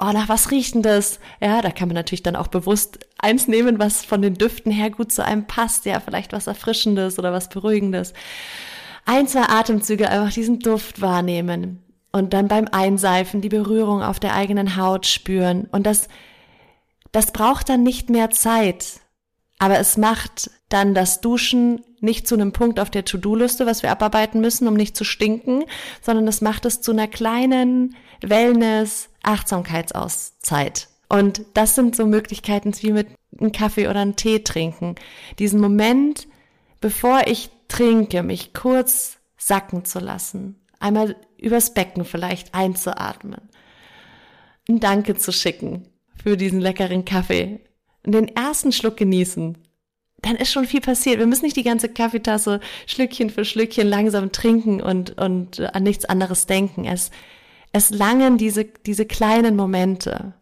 oh, 0.00 0.12
nach 0.12 0.28
was 0.28 0.50
riecht 0.50 0.74
denn 0.74 0.82
das? 0.82 1.20
Ja, 1.40 1.62
da 1.62 1.70
kann 1.70 1.86
man 1.86 1.94
natürlich 1.94 2.24
dann 2.24 2.36
auch 2.36 2.48
bewusst 2.48 2.98
eins 3.18 3.46
nehmen, 3.46 3.78
was 3.78 4.04
von 4.04 4.22
den 4.22 4.34
Düften 4.34 4.72
her 4.72 4.90
gut 4.90 5.12
zu 5.12 5.24
einem 5.24 5.46
passt, 5.46 5.84
ja, 5.84 6.00
vielleicht 6.00 6.32
was 6.32 6.48
Erfrischendes 6.48 7.18
oder 7.18 7.32
was 7.32 7.48
Beruhigendes. 7.48 8.12
Ein, 9.04 9.28
zwei 9.28 9.42
Atemzüge 9.48 10.10
einfach 10.10 10.32
diesen 10.32 10.58
Duft 10.58 11.00
wahrnehmen 11.00 11.82
und 12.12 12.32
dann 12.32 12.46
beim 12.48 12.68
Einseifen 12.70 13.40
die 13.40 13.48
Berührung 13.48 14.02
auf 14.02 14.20
der 14.20 14.34
eigenen 14.34 14.76
Haut 14.76 15.06
spüren. 15.06 15.66
Und 15.70 15.86
das, 15.86 16.08
das 17.12 17.30
braucht 17.32 17.68
dann 17.68 17.82
nicht 17.82 18.08
mehr 18.10 18.30
Zeit. 18.30 19.00
Aber 19.58 19.78
es 19.78 19.96
macht 19.96 20.50
dann 20.68 20.94
das 20.94 21.20
Duschen 21.20 21.82
nicht 22.00 22.28
zu 22.28 22.36
einem 22.36 22.52
Punkt 22.52 22.78
auf 22.80 22.90
der 22.90 23.04
To-Do-Liste, 23.04 23.66
was 23.66 23.82
wir 23.82 23.90
abarbeiten 23.90 24.40
müssen, 24.40 24.68
um 24.68 24.74
nicht 24.74 24.96
zu 24.96 25.02
stinken, 25.04 25.64
sondern 26.00 26.28
es 26.28 26.40
macht 26.40 26.64
es 26.64 26.80
zu 26.80 26.92
einer 26.92 27.08
kleinen 27.08 27.96
Wellness-Achtsamkeitsauszeit. 28.22 30.86
Und 31.08 31.42
das 31.54 31.74
sind 31.74 31.96
so 31.96 32.06
Möglichkeiten 32.06 32.72
wie 32.80 32.92
mit 32.92 33.08
einem 33.38 33.52
Kaffee 33.52 33.88
oder 33.88 34.00
einem 34.00 34.16
Tee 34.16 34.44
trinken. 34.44 34.94
Diesen 35.38 35.60
Moment, 35.60 36.26
bevor 36.80 37.26
ich 37.26 37.50
trinke, 37.66 38.22
mich 38.22 38.54
kurz 38.54 39.18
sacken 39.36 39.84
zu 39.84 39.98
lassen 39.98 40.54
einmal 40.80 41.16
übers 41.38 41.74
Becken 41.74 42.04
vielleicht 42.04 42.54
einzuatmen, 42.54 43.48
ein 44.68 44.80
Danke 44.80 45.16
zu 45.16 45.32
schicken 45.32 45.88
für 46.22 46.36
diesen 46.36 46.60
leckeren 46.60 47.04
Kaffee, 47.04 47.60
den 48.04 48.28
ersten 48.28 48.72
Schluck 48.72 48.96
genießen, 48.96 49.58
dann 50.20 50.36
ist 50.36 50.50
schon 50.50 50.66
viel 50.66 50.80
passiert. 50.80 51.18
Wir 51.18 51.26
müssen 51.26 51.44
nicht 51.44 51.56
die 51.56 51.62
ganze 51.62 51.88
Kaffeetasse 51.88 52.60
Schlückchen 52.86 53.30
für 53.30 53.44
Schlückchen 53.44 53.86
langsam 53.86 54.32
trinken 54.32 54.82
und, 54.82 55.16
und 55.18 55.60
an 55.60 55.82
nichts 55.84 56.04
anderes 56.04 56.46
denken. 56.46 56.84
Es, 56.84 57.10
es 57.72 57.90
langen 57.90 58.36
diese, 58.36 58.64
diese 58.64 59.06
kleinen 59.06 59.54
Momente, 59.54 60.34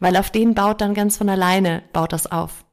weil 0.00 0.16
auf 0.16 0.30
denen 0.30 0.54
baut 0.54 0.80
dann 0.80 0.94
ganz 0.94 1.16
von 1.16 1.28
alleine, 1.28 1.84
baut 1.92 2.12
das 2.12 2.30
auf. 2.30 2.65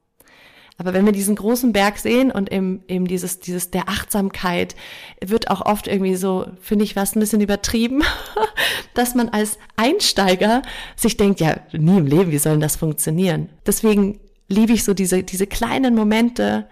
Aber 0.78 0.94
wenn 0.94 1.06
wir 1.06 1.12
diesen 1.12 1.36
großen 1.36 1.72
Berg 1.72 1.98
sehen 2.00 2.32
und 2.32 2.52
eben, 2.52 2.84
eben 2.88 3.08
dieses, 3.08 3.40
dieses 3.40 3.70
der 3.70 3.90
Achtsamkeit 3.90 4.76
wird 5.22 5.52
auch 5.52 5.62
oft 5.62 5.88
irgendwie 5.88 6.16
so, 6.16 6.48
finde 6.62 6.84
ich, 6.84 6.96
was 6.96 7.16
ein 7.16 7.20
bisschen 7.20 7.42
übertrieben, 7.42 8.02
dass 8.96 9.14
man 9.14 9.30
als 9.30 9.60
Einsteiger 9.76 10.64
sich 10.96 11.16
denkt, 11.16 11.40
ja, 11.40 11.58
nie 11.74 11.98
im 11.98 12.08
Leben, 12.08 12.32
wie 12.32 12.40
soll 12.40 12.54
denn 12.54 12.62
das 12.62 12.76
funktionieren? 12.76 13.50
Deswegen 13.68 14.20
liebe 14.48 14.74
ich 14.74 14.84
so 14.84 14.94
diese, 14.94 15.24
diese 15.24 15.48
kleinen 15.48 15.96
Momente, 15.96 16.68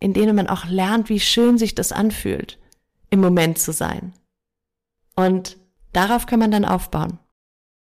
in 0.00 0.12
denen 0.12 0.36
man 0.36 0.48
auch 0.48 0.66
lernt, 0.66 1.08
wie 1.08 1.20
schön 1.20 1.58
sich 1.58 1.74
das 1.74 1.90
anfühlt, 1.90 2.58
im 3.10 3.20
Moment 3.20 3.58
zu 3.58 3.72
sein. 3.72 4.12
Und 5.16 5.56
darauf 5.92 6.26
kann 6.26 6.38
man 6.38 6.50
dann 6.50 6.64
aufbauen. 6.64 7.18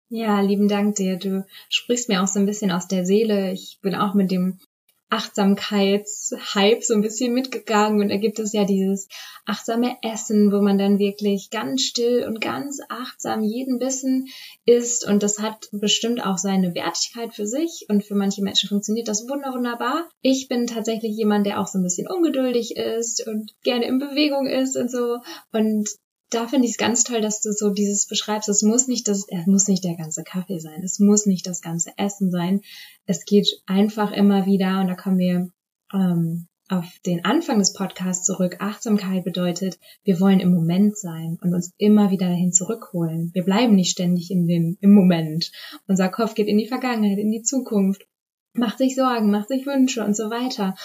Ja, 0.09 0.41
lieben 0.41 0.67
Dank 0.67 0.95
dir. 0.95 1.17
Du 1.17 1.45
sprichst 1.69 2.09
mir 2.09 2.21
auch 2.21 2.27
so 2.27 2.39
ein 2.39 2.45
bisschen 2.45 2.71
aus 2.71 2.89
der 2.89 3.05
Seele. 3.05 3.53
Ich 3.53 3.79
bin 3.81 3.95
auch 3.95 4.13
mit 4.13 4.29
dem 4.29 4.59
Achtsamkeitshype 5.11 6.81
so 6.81 6.93
ein 6.93 7.01
bisschen 7.01 7.33
mitgegangen 7.33 8.01
und 8.01 8.09
da 8.09 8.15
gibt 8.15 8.39
es 8.39 8.53
ja 8.53 8.63
dieses 8.63 9.09
achtsame 9.45 9.97
Essen, 10.01 10.53
wo 10.53 10.61
man 10.61 10.77
dann 10.77 10.99
wirklich 10.99 11.49
ganz 11.49 11.81
still 11.81 12.25
und 12.25 12.39
ganz 12.39 12.79
achtsam 12.87 13.43
jeden 13.43 13.77
Bissen 13.77 14.27
isst 14.65 15.05
und 15.05 15.21
das 15.21 15.39
hat 15.39 15.67
bestimmt 15.73 16.25
auch 16.25 16.37
seine 16.37 16.73
Wertigkeit 16.75 17.33
für 17.33 17.45
sich 17.45 17.85
und 17.89 18.05
für 18.05 18.15
manche 18.15 18.41
Menschen 18.41 18.69
funktioniert 18.69 19.09
das 19.09 19.27
wunder 19.27 19.53
wunderbar. 19.53 20.09
Ich 20.21 20.47
bin 20.47 20.65
tatsächlich 20.65 21.15
jemand, 21.17 21.45
der 21.45 21.59
auch 21.59 21.67
so 21.67 21.77
ein 21.77 21.83
bisschen 21.83 22.07
ungeduldig 22.07 22.77
ist 22.77 23.27
und 23.27 23.53
gerne 23.63 23.85
in 23.85 23.99
Bewegung 23.99 24.47
ist 24.47 24.77
und 24.77 24.89
so 24.89 25.19
und 25.51 25.89
da 26.31 26.47
finde 26.47 26.65
ich 26.65 26.71
es 26.71 26.77
ganz 26.77 27.03
toll, 27.03 27.21
dass 27.21 27.41
du 27.41 27.51
so 27.51 27.69
dieses 27.69 28.07
beschreibst. 28.07 28.49
Es 28.49 28.63
muss 28.63 28.87
nicht 28.87 29.07
das, 29.07 29.27
es 29.27 29.45
muss 29.45 29.67
nicht 29.67 29.83
der 29.83 29.95
ganze 29.95 30.23
Kaffee 30.23 30.59
sein. 30.59 30.81
Es 30.83 30.99
muss 30.99 31.25
nicht 31.25 31.45
das 31.45 31.61
ganze 31.61 31.91
Essen 31.97 32.31
sein. 32.31 32.61
Es 33.05 33.25
geht 33.25 33.61
einfach 33.67 34.11
immer 34.11 34.45
wieder, 34.45 34.81
und 34.81 34.87
da 34.87 34.95
kommen 34.95 35.19
wir 35.19 35.49
ähm, 35.93 36.47
auf 36.69 36.85
den 37.05 37.25
Anfang 37.25 37.59
des 37.59 37.73
Podcasts 37.73 38.25
zurück. 38.25 38.57
Achtsamkeit 38.59 39.25
bedeutet, 39.25 39.77
wir 40.03 40.21
wollen 40.21 40.39
im 40.39 40.53
Moment 40.53 40.97
sein 40.97 41.37
und 41.41 41.53
uns 41.53 41.73
immer 41.77 42.11
wieder 42.11 42.29
dahin 42.29 42.53
zurückholen. 42.53 43.31
Wir 43.33 43.43
bleiben 43.43 43.75
nicht 43.75 43.91
ständig 43.91 44.31
in 44.31 44.47
dem, 44.47 44.77
im 44.79 44.93
Moment. 44.93 45.51
Unser 45.87 46.07
Kopf 46.07 46.33
geht 46.33 46.47
in 46.47 46.57
die 46.57 46.67
Vergangenheit, 46.67 47.17
in 47.17 47.31
die 47.31 47.43
Zukunft, 47.43 48.07
macht 48.53 48.77
sich 48.77 48.95
Sorgen, 48.95 49.31
macht 49.31 49.49
sich 49.49 49.65
Wünsche 49.65 50.03
und 50.03 50.15
so 50.15 50.29
weiter. 50.29 50.75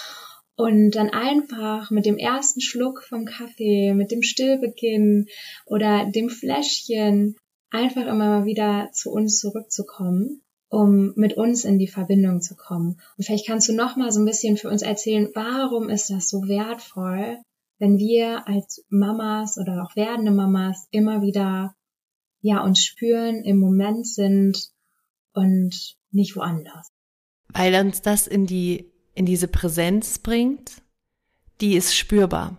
Und 0.56 0.92
dann 0.92 1.10
einfach 1.10 1.90
mit 1.90 2.06
dem 2.06 2.16
ersten 2.16 2.62
Schluck 2.62 3.02
vom 3.02 3.26
Kaffee, 3.26 3.92
mit 3.92 4.10
dem 4.10 4.22
Stillbeginn 4.22 5.26
oder 5.66 6.10
dem 6.10 6.30
Fläschchen 6.30 7.36
einfach 7.70 8.06
immer 8.06 8.40
mal 8.40 8.44
wieder 8.46 8.88
zu 8.92 9.10
uns 9.10 9.38
zurückzukommen, 9.38 10.42
um 10.68 11.12
mit 11.14 11.36
uns 11.36 11.64
in 11.64 11.78
die 11.78 11.88
Verbindung 11.88 12.40
zu 12.40 12.56
kommen. 12.56 13.00
Und 13.16 13.24
vielleicht 13.24 13.46
kannst 13.46 13.68
du 13.68 13.74
noch 13.74 13.96
mal 13.96 14.10
so 14.10 14.20
ein 14.20 14.24
bisschen 14.24 14.56
für 14.56 14.70
uns 14.70 14.80
erzählen, 14.82 15.28
warum 15.34 15.90
ist 15.90 16.08
das 16.08 16.30
so 16.30 16.48
wertvoll, 16.48 17.36
wenn 17.78 17.98
wir 17.98 18.48
als 18.48 18.82
Mamas 18.88 19.58
oder 19.58 19.82
auch 19.82 19.94
werdende 19.94 20.32
Mamas 20.32 20.88
immer 20.90 21.20
wieder 21.20 21.74
ja 22.40 22.62
uns 22.62 22.82
spüren, 22.82 23.44
im 23.44 23.58
Moment 23.58 24.06
sind 24.06 24.70
und 25.34 25.96
nicht 26.10 26.36
woanders. 26.36 26.88
Weil 27.52 27.74
uns 27.84 28.00
das 28.00 28.26
in 28.26 28.46
die 28.46 28.90
in 29.16 29.26
diese 29.26 29.48
Präsenz 29.48 30.18
bringt, 30.18 30.82
die 31.60 31.74
ist 31.74 31.96
spürbar. 31.96 32.56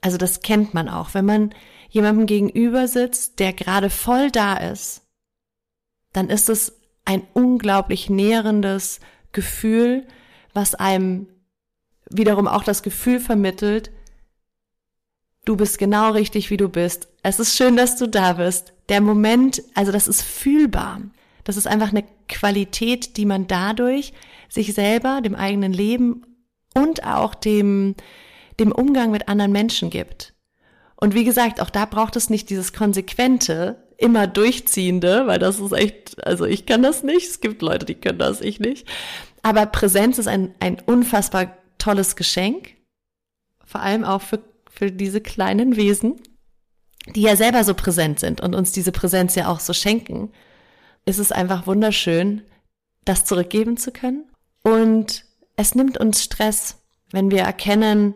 Also 0.00 0.18
das 0.18 0.42
kennt 0.42 0.74
man 0.74 0.88
auch. 0.88 1.14
Wenn 1.14 1.24
man 1.24 1.54
jemandem 1.88 2.26
gegenüber 2.26 2.86
sitzt, 2.86 3.40
der 3.40 3.52
gerade 3.52 3.90
voll 3.90 4.30
da 4.30 4.56
ist, 4.56 5.02
dann 6.12 6.28
ist 6.28 6.48
es 6.48 6.80
ein 7.06 7.26
unglaublich 7.32 8.10
nährendes 8.10 9.00
Gefühl, 9.32 10.06
was 10.52 10.74
einem 10.74 11.28
wiederum 12.10 12.46
auch 12.46 12.62
das 12.62 12.82
Gefühl 12.82 13.18
vermittelt, 13.18 13.90
du 15.46 15.56
bist 15.56 15.78
genau 15.78 16.12
richtig, 16.12 16.50
wie 16.50 16.58
du 16.58 16.68
bist. 16.68 17.08
Es 17.22 17.40
ist 17.40 17.56
schön, 17.56 17.76
dass 17.76 17.96
du 17.96 18.06
da 18.06 18.34
bist. 18.34 18.74
Der 18.90 19.00
Moment, 19.00 19.62
also 19.74 19.92
das 19.92 20.08
ist 20.08 20.22
fühlbar. 20.22 21.00
Das 21.44 21.56
ist 21.56 21.66
einfach 21.66 21.90
eine 21.90 22.04
Qualität, 22.28 23.16
die 23.16 23.26
man 23.26 23.46
dadurch 23.46 24.12
sich 24.48 24.74
selber, 24.74 25.20
dem 25.22 25.34
eigenen 25.34 25.72
Leben 25.72 26.26
und 26.74 27.04
auch 27.04 27.34
dem, 27.34 27.94
dem 28.58 28.72
Umgang 28.72 29.10
mit 29.10 29.28
anderen 29.28 29.52
Menschen 29.52 29.90
gibt. 29.90 30.34
Und 30.96 31.14
wie 31.14 31.24
gesagt, 31.24 31.60
auch 31.60 31.70
da 31.70 31.84
braucht 31.84 32.16
es 32.16 32.30
nicht 32.30 32.50
dieses 32.50 32.72
konsequente, 32.72 33.84
immer 33.98 34.26
durchziehende, 34.26 35.26
weil 35.26 35.38
das 35.38 35.60
ist 35.60 35.72
echt, 35.72 36.24
also 36.26 36.46
ich 36.46 36.66
kann 36.66 36.82
das 36.82 37.02
nicht. 37.02 37.28
Es 37.28 37.40
gibt 37.40 37.62
Leute, 37.62 37.86
die 37.86 37.94
können 37.94 38.18
das, 38.18 38.40
ich 38.40 38.58
nicht. 38.58 38.88
Aber 39.42 39.66
Präsenz 39.66 40.18
ist 40.18 40.26
ein, 40.26 40.54
ein 40.60 40.80
unfassbar 40.86 41.56
tolles 41.78 42.16
Geschenk. 42.16 42.74
Vor 43.64 43.82
allem 43.82 44.04
auch 44.04 44.22
für, 44.22 44.40
für 44.70 44.90
diese 44.90 45.20
kleinen 45.20 45.76
Wesen, 45.76 46.20
die 47.14 47.22
ja 47.22 47.36
selber 47.36 47.64
so 47.64 47.74
präsent 47.74 48.20
sind 48.20 48.40
und 48.40 48.54
uns 48.54 48.72
diese 48.72 48.92
Präsenz 48.92 49.34
ja 49.34 49.48
auch 49.48 49.60
so 49.60 49.72
schenken 49.72 50.32
ist 51.04 51.18
es 51.18 51.32
einfach 51.32 51.66
wunderschön, 51.66 52.42
das 53.04 53.24
zurückgeben 53.24 53.76
zu 53.76 53.92
können. 53.92 54.24
Und 54.62 55.24
es 55.56 55.74
nimmt 55.74 55.98
uns 55.98 56.22
Stress, 56.22 56.78
wenn 57.10 57.30
wir 57.30 57.42
erkennen, 57.42 58.14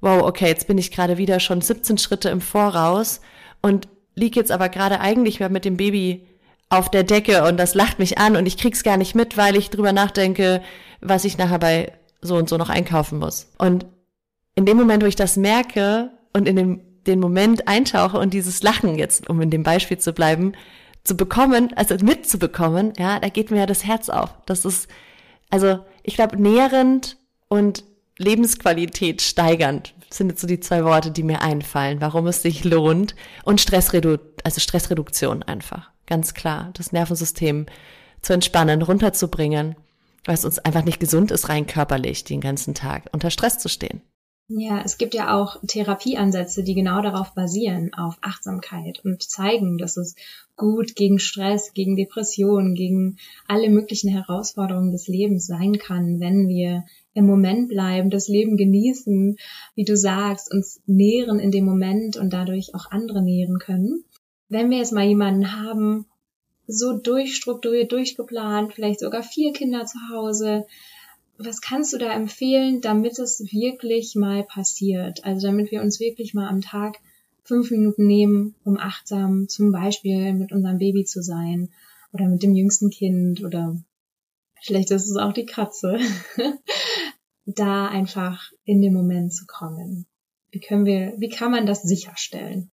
wow, 0.00 0.22
okay, 0.22 0.48
jetzt 0.48 0.66
bin 0.66 0.78
ich 0.78 0.90
gerade 0.90 1.18
wieder 1.18 1.40
schon 1.40 1.60
17 1.60 1.98
Schritte 1.98 2.28
im 2.30 2.40
Voraus 2.40 3.20
und 3.62 3.88
liege 4.14 4.40
jetzt 4.40 4.50
aber 4.50 4.68
gerade 4.68 5.00
eigentlich 5.00 5.40
mit 5.40 5.64
dem 5.64 5.76
Baby 5.76 6.26
auf 6.68 6.90
der 6.90 7.04
Decke 7.04 7.44
und 7.44 7.58
das 7.58 7.74
lacht 7.74 7.98
mich 7.98 8.18
an 8.18 8.36
und 8.36 8.46
ich 8.46 8.56
krieg's 8.56 8.82
gar 8.82 8.96
nicht 8.96 9.14
mit, 9.14 9.36
weil 9.36 9.56
ich 9.56 9.70
drüber 9.70 9.92
nachdenke, 9.92 10.62
was 11.00 11.24
ich 11.24 11.38
nachher 11.38 11.58
bei 11.58 11.92
so 12.20 12.36
und 12.36 12.48
so 12.48 12.56
noch 12.56 12.70
einkaufen 12.70 13.18
muss. 13.18 13.48
Und 13.58 13.86
in 14.54 14.66
dem 14.66 14.76
Moment, 14.76 15.02
wo 15.02 15.06
ich 15.06 15.16
das 15.16 15.36
merke 15.36 16.10
und 16.32 16.48
in 16.48 16.56
den, 16.56 17.02
den 17.06 17.20
Moment 17.20 17.68
eintauche 17.68 18.18
und 18.18 18.34
dieses 18.34 18.62
Lachen 18.62 18.98
jetzt, 18.98 19.28
um 19.28 19.40
in 19.40 19.50
dem 19.50 19.62
Beispiel 19.62 19.98
zu 19.98 20.12
bleiben, 20.12 20.54
zu 21.06 21.16
bekommen, 21.16 21.72
also 21.76 21.94
mitzubekommen, 22.02 22.92
ja, 22.98 23.20
da 23.20 23.28
geht 23.28 23.50
mir 23.50 23.58
ja 23.58 23.66
das 23.66 23.84
Herz 23.84 24.08
auf. 24.08 24.30
Das 24.46 24.64
ist, 24.64 24.88
also 25.50 25.78
ich 26.02 26.16
glaube, 26.16 26.40
nährend 26.40 27.16
und 27.48 27.84
Lebensqualität 28.18 29.22
steigernd 29.22 29.94
sind 30.10 30.30
jetzt 30.30 30.40
so 30.40 30.46
die 30.46 30.60
zwei 30.60 30.84
Worte, 30.84 31.10
die 31.10 31.22
mir 31.22 31.42
einfallen, 31.42 32.00
warum 32.00 32.26
es 32.26 32.42
sich 32.42 32.64
lohnt. 32.64 33.14
Und 33.44 33.60
Stressredu 33.60 34.18
also 34.44 34.60
Stressreduktion 34.60 35.42
einfach. 35.42 35.90
Ganz 36.06 36.34
klar. 36.34 36.70
Das 36.74 36.92
Nervensystem 36.92 37.66
zu 38.22 38.32
entspannen, 38.32 38.82
runterzubringen, 38.82 39.74
weil 40.24 40.34
es 40.34 40.44
uns 40.44 40.58
einfach 40.60 40.84
nicht 40.84 41.00
gesund 41.00 41.30
ist, 41.30 41.48
rein 41.48 41.66
körperlich 41.66 42.24
den 42.24 42.40
ganzen 42.40 42.74
Tag 42.74 43.04
unter 43.12 43.30
Stress 43.30 43.58
zu 43.58 43.68
stehen. 43.68 44.02
Ja, 44.48 44.80
es 44.84 44.96
gibt 44.96 45.14
ja 45.14 45.34
auch 45.34 45.56
Therapieansätze, 45.66 46.62
die 46.62 46.74
genau 46.74 47.02
darauf 47.02 47.34
basieren, 47.34 47.92
auf 47.94 48.16
Achtsamkeit 48.20 49.04
und 49.04 49.20
zeigen, 49.24 49.76
dass 49.76 49.96
es 49.96 50.14
gut 50.54 50.94
gegen 50.94 51.18
Stress, 51.18 51.74
gegen 51.74 51.96
Depressionen, 51.96 52.76
gegen 52.76 53.18
alle 53.48 53.68
möglichen 53.68 54.08
Herausforderungen 54.08 54.92
des 54.92 55.08
Lebens 55.08 55.46
sein 55.46 55.78
kann, 55.78 56.20
wenn 56.20 56.46
wir 56.46 56.84
im 57.12 57.26
Moment 57.26 57.68
bleiben, 57.68 58.08
das 58.08 58.28
Leben 58.28 58.56
genießen, 58.56 59.36
wie 59.74 59.84
du 59.84 59.96
sagst, 59.96 60.52
uns 60.52 60.80
nähren 60.86 61.40
in 61.40 61.50
dem 61.50 61.64
Moment 61.64 62.16
und 62.16 62.32
dadurch 62.32 62.72
auch 62.72 62.90
andere 62.92 63.22
nähren 63.22 63.58
können. 63.58 64.04
Wenn 64.48 64.70
wir 64.70 64.78
jetzt 64.78 64.92
mal 64.92 65.06
jemanden 65.06 65.60
haben, 65.60 66.06
so 66.68 66.92
durchstrukturiert, 66.92 67.90
durchgeplant, 67.90 68.74
vielleicht 68.74 69.00
sogar 69.00 69.24
vier 69.24 69.52
Kinder 69.52 69.86
zu 69.86 69.98
Hause, 70.12 70.66
was 71.38 71.60
kannst 71.60 71.92
du 71.92 71.98
da 71.98 72.12
empfehlen, 72.12 72.80
damit 72.80 73.18
es 73.18 73.40
wirklich 73.52 74.14
mal 74.14 74.42
passiert? 74.44 75.24
Also 75.24 75.48
damit 75.48 75.70
wir 75.70 75.82
uns 75.82 76.00
wirklich 76.00 76.34
mal 76.34 76.48
am 76.48 76.60
Tag 76.62 76.98
fünf 77.44 77.70
Minuten 77.70 78.06
nehmen, 78.06 78.54
um 78.64 78.76
achtsam 78.78 79.48
zum 79.48 79.72
Beispiel 79.72 80.32
mit 80.32 80.52
unserem 80.52 80.78
Baby 80.78 81.04
zu 81.04 81.22
sein 81.22 81.70
oder 82.12 82.26
mit 82.26 82.42
dem 82.42 82.54
jüngsten 82.54 82.90
Kind 82.90 83.44
oder 83.44 83.76
vielleicht 84.62 84.90
ist 84.90 85.08
es 85.08 85.16
auch 85.16 85.32
die 85.32 85.46
Katze, 85.46 85.98
da 87.46 87.88
einfach 87.88 88.50
in 88.64 88.82
den 88.82 88.92
Moment 88.92 89.32
zu 89.32 89.46
kommen. 89.46 90.06
Wie 90.50 90.60
können 90.60 90.86
wir, 90.86 91.14
wie 91.18 91.28
kann 91.28 91.50
man 91.50 91.66
das 91.66 91.82
sicherstellen? 91.82 92.70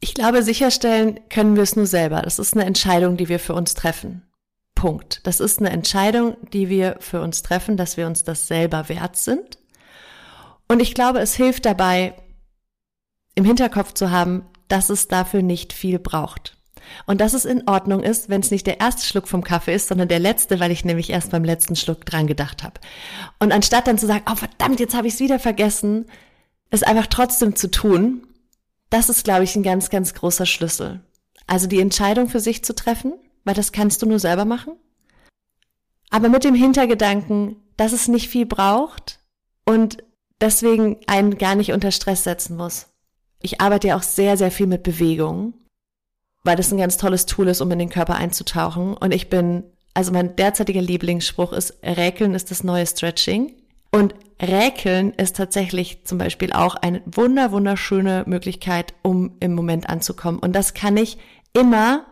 Ich 0.00 0.14
glaube, 0.14 0.42
sicherstellen 0.42 1.20
können 1.28 1.54
wir 1.54 1.62
es 1.62 1.76
nur 1.76 1.86
selber. 1.86 2.22
Das 2.22 2.40
ist 2.40 2.54
eine 2.54 2.64
Entscheidung, 2.64 3.16
die 3.16 3.28
wir 3.28 3.38
für 3.38 3.54
uns 3.54 3.74
treffen. 3.74 4.22
Punkt. 4.82 5.20
Das 5.22 5.38
ist 5.38 5.60
eine 5.60 5.70
Entscheidung, 5.70 6.36
die 6.52 6.68
wir 6.68 6.96
für 6.98 7.20
uns 7.20 7.44
treffen, 7.44 7.76
dass 7.76 7.96
wir 7.96 8.08
uns 8.08 8.24
das 8.24 8.48
selber 8.48 8.88
wert 8.88 9.14
sind. 9.14 9.58
Und 10.66 10.82
ich 10.82 10.92
glaube, 10.92 11.20
es 11.20 11.36
hilft 11.36 11.66
dabei, 11.66 12.16
im 13.36 13.44
Hinterkopf 13.44 13.92
zu 13.92 14.10
haben, 14.10 14.44
dass 14.66 14.90
es 14.90 15.06
dafür 15.06 15.40
nicht 15.40 15.72
viel 15.72 16.00
braucht. 16.00 16.56
Und 17.06 17.20
dass 17.20 17.32
es 17.32 17.44
in 17.44 17.68
Ordnung 17.68 18.02
ist, 18.02 18.28
wenn 18.28 18.40
es 18.40 18.50
nicht 18.50 18.66
der 18.66 18.80
erste 18.80 19.06
Schluck 19.06 19.28
vom 19.28 19.44
Kaffee 19.44 19.72
ist, 19.72 19.86
sondern 19.86 20.08
der 20.08 20.18
letzte, 20.18 20.58
weil 20.58 20.72
ich 20.72 20.84
nämlich 20.84 21.10
erst 21.10 21.30
beim 21.30 21.44
letzten 21.44 21.76
Schluck 21.76 22.04
dran 22.04 22.26
gedacht 22.26 22.64
habe. 22.64 22.80
Und 23.38 23.52
anstatt 23.52 23.86
dann 23.86 23.98
zu 23.98 24.08
sagen, 24.08 24.24
oh 24.28 24.34
verdammt, 24.34 24.80
jetzt 24.80 24.96
habe 24.96 25.06
ich 25.06 25.14
es 25.14 25.20
wieder 25.20 25.38
vergessen, 25.38 26.06
es 26.70 26.82
einfach 26.82 27.06
trotzdem 27.06 27.54
zu 27.54 27.70
tun, 27.70 28.26
das 28.90 29.08
ist, 29.08 29.22
glaube 29.22 29.44
ich, 29.44 29.54
ein 29.54 29.62
ganz, 29.62 29.90
ganz 29.90 30.12
großer 30.12 30.44
Schlüssel. 30.44 31.04
Also 31.46 31.68
die 31.68 31.80
Entscheidung 31.80 32.28
für 32.28 32.40
sich 32.40 32.64
zu 32.64 32.74
treffen, 32.74 33.12
weil 33.44 33.54
das 33.54 33.72
kannst 33.72 34.02
du 34.02 34.06
nur 34.06 34.18
selber 34.18 34.44
machen. 34.44 34.74
Aber 36.10 36.28
mit 36.28 36.44
dem 36.44 36.54
Hintergedanken, 36.54 37.56
dass 37.76 37.92
es 37.92 38.08
nicht 38.08 38.28
viel 38.28 38.46
braucht 38.46 39.18
und 39.64 40.04
deswegen 40.40 40.98
einen 41.06 41.38
gar 41.38 41.54
nicht 41.54 41.72
unter 41.72 41.90
Stress 41.90 42.24
setzen 42.24 42.56
muss. 42.56 42.88
Ich 43.40 43.60
arbeite 43.60 43.88
ja 43.88 43.96
auch 43.96 44.02
sehr, 44.02 44.36
sehr 44.36 44.50
viel 44.50 44.66
mit 44.66 44.82
Bewegung, 44.82 45.54
weil 46.44 46.56
das 46.56 46.70
ein 46.72 46.78
ganz 46.78 46.96
tolles 46.96 47.26
Tool 47.26 47.48
ist, 47.48 47.60
um 47.60 47.70
in 47.70 47.78
den 47.78 47.88
Körper 47.88 48.16
einzutauchen. 48.16 48.94
Und 48.94 49.12
ich 49.12 49.30
bin, 49.30 49.64
also 49.94 50.12
mein 50.12 50.36
derzeitiger 50.36 50.82
Lieblingsspruch 50.82 51.52
ist, 51.52 51.74
Räkeln 51.82 52.34
ist 52.34 52.50
das 52.50 52.62
neue 52.62 52.86
Stretching. 52.86 53.54
Und 53.90 54.14
Räkeln 54.40 55.12
ist 55.14 55.36
tatsächlich 55.36 56.04
zum 56.04 56.18
Beispiel 56.18 56.52
auch 56.52 56.74
eine 56.74 57.02
wunder, 57.06 57.52
wunderschöne 57.52 58.24
Möglichkeit, 58.26 58.94
um 59.02 59.36
im 59.40 59.54
Moment 59.54 59.88
anzukommen. 59.88 60.40
Und 60.40 60.54
das 60.54 60.74
kann 60.74 60.96
ich 60.96 61.18
immer 61.52 62.06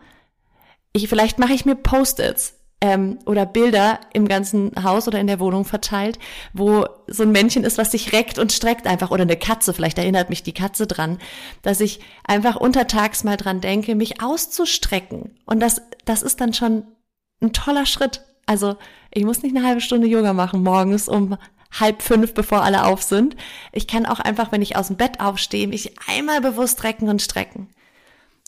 ich, 0.93 1.07
vielleicht 1.07 1.39
mache 1.39 1.53
ich 1.53 1.65
mir 1.65 1.75
Post-its 1.75 2.55
ähm, 2.81 3.19
oder 3.25 3.45
Bilder 3.45 3.99
im 4.13 4.27
ganzen 4.27 4.71
Haus 4.83 5.07
oder 5.07 5.19
in 5.19 5.27
der 5.27 5.39
Wohnung 5.39 5.63
verteilt, 5.63 6.19
wo 6.53 6.85
so 7.07 7.23
ein 7.23 7.31
Männchen 7.31 7.63
ist, 7.63 7.77
was 7.77 7.91
sich 7.91 8.11
reckt 8.11 8.39
und 8.39 8.51
streckt 8.51 8.87
einfach 8.87 9.11
oder 9.11 9.21
eine 9.21 9.37
Katze, 9.37 9.73
vielleicht 9.73 9.99
erinnert 9.99 10.29
mich 10.29 10.43
die 10.43 10.53
Katze 10.53 10.87
dran, 10.87 11.19
dass 11.61 11.79
ich 11.79 11.99
einfach 12.23 12.55
untertags 12.55 13.23
mal 13.23 13.37
dran 13.37 13.61
denke, 13.61 13.95
mich 13.95 14.21
auszustrecken. 14.21 15.37
Und 15.45 15.59
das, 15.59 15.81
das 16.05 16.23
ist 16.23 16.41
dann 16.41 16.53
schon 16.53 16.83
ein 17.41 17.53
toller 17.53 17.85
Schritt. 17.85 18.21
Also 18.47 18.75
ich 19.13 19.23
muss 19.23 19.43
nicht 19.43 19.55
eine 19.55 19.65
halbe 19.65 19.81
Stunde 19.81 20.07
Yoga 20.07 20.33
machen 20.33 20.63
morgens 20.63 21.07
um 21.07 21.37
halb 21.79 22.01
fünf, 22.01 22.33
bevor 22.33 22.63
alle 22.63 22.85
auf 22.85 23.01
sind. 23.01 23.37
Ich 23.71 23.87
kann 23.87 24.05
auch 24.05 24.19
einfach, 24.19 24.51
wenn 24.51 24.61
ich 24.61 24.75
aus 24.75 24.87
dem 24.87 24.97
Bett 24.97 25.21
aufstehe, 25.21 25.67
mich 25.67 25.93
einmal 26.07 26.41
bewusst 26.41 26.83
recken 26.83 27.07
und 27.07 27.21
strecken. 27.21 27.69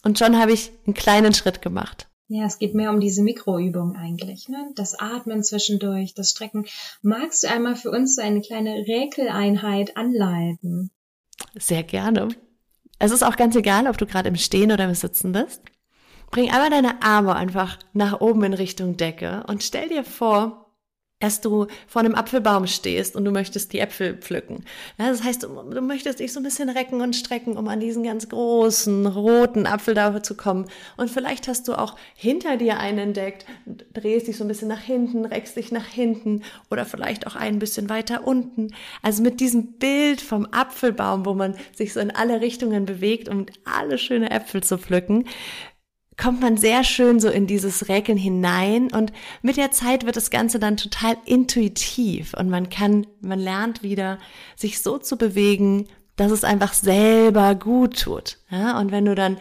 Und 0.03 0.19
schon 0.19 0.37
habe 0.37 0.51
ich 0.51 0.71
einen 0.85 0.93
kleinen 0.93 1.33
Schritt 1.33 1.61
gemacht. 1.61 2.07
Ja, 2.35 2.45
es 2.45 2.57
geht 2.57 2.73
mehr 2.73 2.89
um 2.89 2.99
diese 2.99 3.21
Mikroübung 3.21 3.95
eigentlich, 3.95 4.49
ne? 4.49 4.71
Das 4.73 4.99
Atmen 4.99 5.43
zwischendurch, 5.43 6.15
das 6.15 6.31
Strecken. 6.31 6.65
Magst 7.03 7.43
du 7.43 7.47
einmal 7.47 7.75
für 7.75 7.91
uns 7.91 8.15
so 8.15 8.23
eine 8.23 8.41
kleine 8.41 8.87
Räkeleinheit 8.87 9.95
anleiten? 9.97 10.89
Sehr 11.53 11.83
gerne. 11.83 12.29
Es 12.97 13.11
ist 13.11 13.21
auch 13.21 13.35
ganz 13.35 13.55
egal, 13.55 13.85
ob 13.85 13.99
du 13.99 14.07
gerade 14.07 14.29
im 14.29 14.35
Stehen 14.35 14.71
oder 14.71 14.85
im 14.85 14.95
Sitzen 14.95 15.31
bist. 15.31 15.61
Bring 16.31 16.49
einmal 16.49 16.71
deine 16.71 17.03
Arme 17.03 17.35
einfach 17.35 17.77
nach 17.93 18.19
oben 18.19 18.43
in 18.45 18.55
Richtung 18.55 18.97
Decke 18.97 19.43
und 19.47 19.61
stell 19.61 19.89
dir 19.89 20.03
vor, 20.03 20.62
dass 21.23 21.39
du 21.39 21.67
vor 21.87 22.01
einem 22.01 22.15
Apfelbaum 22.15 22.67
stehst 22.67 23.15
und 23.15 23.23
du 23.23 23.31
möchtest 23.31 23.71
die 23.71 23.79
Äpfel 23.79 24.17
pflücken. 24.17 24.65
Ja, 24.99 25.07
das 25.07 25.23
heißt, 25.23 25.43
du, 25.43 25.47
du, 25.47 25.81
möchtest 25.81 26.19
dich 26.19 26.33
so 26.33 26.41
ein 26.41 26.43
bisschen 26.43 26.67
recken 26.67 26.99
und 26.99 27.15
strecken, 27.15 27.55
um 27.55 27.69
an 27.69 27.79
diesen 27.79 28.03
ganz 28.03 28.27
großen 28.27 29.07
roten 29.07 29.65
Apfel 29.65 29.93
da 29.93 30.21
zu 30.21 30.35
kommen. 30.35 30.65
Und 30.97 31.09
vielleicht 31.09 31.47
hast 31.47 31.69
du 31.69 31.75
auch 31.75 31.95
hinter 32.13 32.57
dir 32.57 32.77
einen 32.77 32.97
entdeckt, 32.99 33.45
drehst 33.93 34.27
dich 34.27 34.35
so 34.35 34.43
ein 34.43 34.49
bisschen 34.49 34.67
nach 34.67 34.81
hinten, 34.81 35.23
reckst 35.23 35.55
dich 35.55 35.71
nach 35.71 35.87
hinten 35.87 36.41
oder 36.69 36.83
vielleicht 36.83 37.25
auch 37.25 37.37
ein 37.37 37.57
bisschen 37.57 37.87
weiter 37.87 38.27
unten. 38.27 38.73
Also 39.01 39.23
mit 39.23 39.39
diesem 39.39 39.73
Bild 39.73 40.19
vom 40.19 40.45
Apfelbaum, 40.51 41.25
wo 41.25 41.33
man 41.33 41.55
sich 41.73 41.93
so 41.93 42.01
in 42.01 42.11
alle 42.11 42.41
Richtungen 42.41 42.83
bewegt, 42.83 43.29
um 43.29 43.45
alle 43.63 43.97
schöne 43.97 44.29
Äpfel 44.29 44.61
zu 44.61 44.77
pflücken, 44.77 45.25
kommt 46.17 46.41
man 46.41 46.57
sehr 46.57 46.83
schön 46.83 47.19
so 47.19 47.29
in 47.29 47.47
dieses 47.47 47.87
Räkeln 47.89 48.17
hinein 48.17 48.91
und 48.91 49.11
mit 49.41 49.57
der 49.57 49.71
Zeit 49.71 50.05
wird 50.05 50.15
das 50.15 50.29
Ganze 50.29 50.59
dann 50.59 50.77
total 50.77 51.17
intuitiv 51.25 52.33
und 52.37 52.49
man 52.49 52.69
kann, 52.69 53.07
man 53.21 53.39
lernt 53.39 53.83
wieder, 53.83 54.19
sich 54.55 54.81
so 54.81 54.97
zu 54.97 55.17
bewegen, 55.17 55.87
dass 56.15 56.31
es 56.31 56.43
einfach 56.43 56.73
selber 56.73 57.55
gut 57.55 58.01
tut. 58.01 58.37
Ja, 58.49 58.79
und 58.79 58.91
wenn 58.91 59.05
du 59.05 59.15
dann 59.15 59.37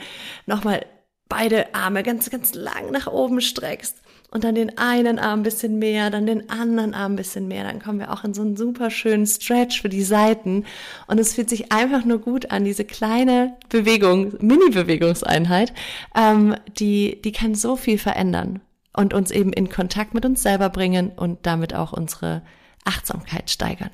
nochmal 0.47 0.87
beide 1.29 1.75
Arme 1.75 2.03
ganz, 2.03 2.29
ganz 2.31 2.55
lang 2.55 2.91
nach 2.91 3.07
oben 3.07 3.41
streckst 3.41 4.02
und 4.33 4.45
dann 4.45 4.55
den 4.55 4.79
einen 4.79 5.18
Arm 5.18 5.40
ein 5.40 5.42
bisschen 5.42 5.79
mehr, 5.79 6.11
dann 6.11 6.27
den 6.27 6.51
anderen 6.51 6.95
Arm 6.95 7.12
ein 7.12 7.16
bisschen 7.16 7.49
mehr, 7.49 7.64
dann 7.64 7.81
kommen 7.81 8.01
wir 8.01 8.12
auch 8.12 8.25
in 8.25 8.35
so 8.35 8.42
einen 8.42 8.57
super 8.57 8.90
schönen 8.90 9.27
Stretch 9.27 9.83
für 9.83 9.88
die 9.88 10.03
Seiten 10.03 10.64
und 11.07 11.18
es 11.21 11.35
fühlt 11.35 11.51
sich 11.51 11.71
einfach 11.71 12.05
nur 12.05 12.18
gut 12.18 12.51
an, 12.51 12.64
diese 12.64 12.85
kleine 12.85 13.57
Bewegung, 13.68 14.33
Mini-Bewegungseinheit, 14.40 15.73
ähm, 16.16 16.57
die, 16.79 17.21
die 17.23 17.33
kann 17.33 17.55
so 17.55 17.77
viel 17.77 17.99
verändern 17.99 18.61
und 18.95 19.14
uns 19.14 19.31
eben 19.31 19.53
in 19.53 19.68
Kontakt 19.68 20.14
mit 20.14 20.25
uns 20.25 20.42
selber 20.42 20.71
bringen 20.71 21.12
und 21.14 21.40
damit 21.42 21.75
auch 21.75 21.92
unsere 21.92 22.42
Achtsamkeit 22.85 23.51
steigern. 23.51 23.90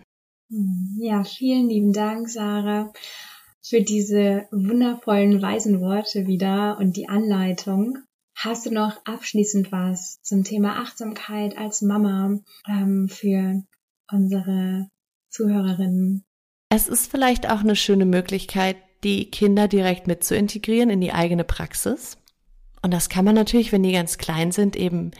Ja, 0.98 1.24
vielen 1.24 1.68
lieben 1.68 1.92
Dank, 1.92 2.28
Sarah, 2.28 2.92
für 3.62 3.82
diese 3.82 4.46
wundervollen 4.50 5.42
weisen 5.42 5.80
Worte 5.80 6.26
wieder 6.26 6.78
und 6.78 6.96
die 6.96 7.08
Anleitung. 7.08 7.98
Hast 8.40 8.66
du 8.66 8.70
noch 8.70 9.04
abschließend 9.04 9.72
was 9.72 10.22
zum 10.22 10.44
Thema 10.44 10.80
Achtsamkeit 10.80 11.58
als 11.58 11.82
Mama 11.82 12.38
ähm, 12.68 13.08
für 13.08 13.64
unsere 14.12 14.86
Zuhörerinnen? 15.28 16.24
Es 16.68 16.86
ist 16.86 17.10
vielleicht 17.10 17.50
auch 17.50 17.60
eine 17.60 17.74
schöne 17.74 18.06
Möglichkeit, 18.06 18.76
die 19.02 19.28
Kinder 19.28 19.66
direkt 19.66 20.06
mit 20.06 20.22
zu 20.22 20.36
integrieren 20.36 20.88
in 20.88 21.00
die 21.00 21.12
eigene 21.12 21.42
Praxis. 21.42 22.16
Und 22.80 22.94
das 22.94 23.08
kann 23.08 23.24
man 23.24 23.34
natürlich, 23.34 23.72
wenn 23.72 23.82
die 23.82 23.90
ganz 23.90 24.18
klein 24.18 24.52
sind, 24.52 24.76
eben 24.76 25.10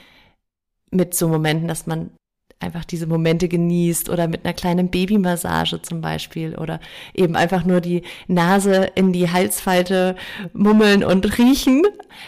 mit 0.93 1.13
so 1.13 1.27
Momenten, 1.27 1.67
dass 1.67 1.89
man 1.89 2.13
einfach 2.61 2.85
diese 2.85 3.07
Momente 3.07 3.49
genießt 3.49 4.09
oder 4.09 4.27
mit 4.27 4.45
einer 4.45 4.55
kleinen 4.55 4.91
Babymassage 4.91 5.81
zum 5.83 6.01
Beispiel 6.01 6.57
oder 6.57 6.81
eben 7.15 7.37
einfach 7.37 7.65
nur 7.65 7.81
die 7.81 8.03
Nase 8.27 8.91
in 8.95 9.13
die 9.13 9.31
Halsfalte 9.31 10.17
mummeln 10.53 11.05
und 11.05 11.39
riechen. 11.39 11.83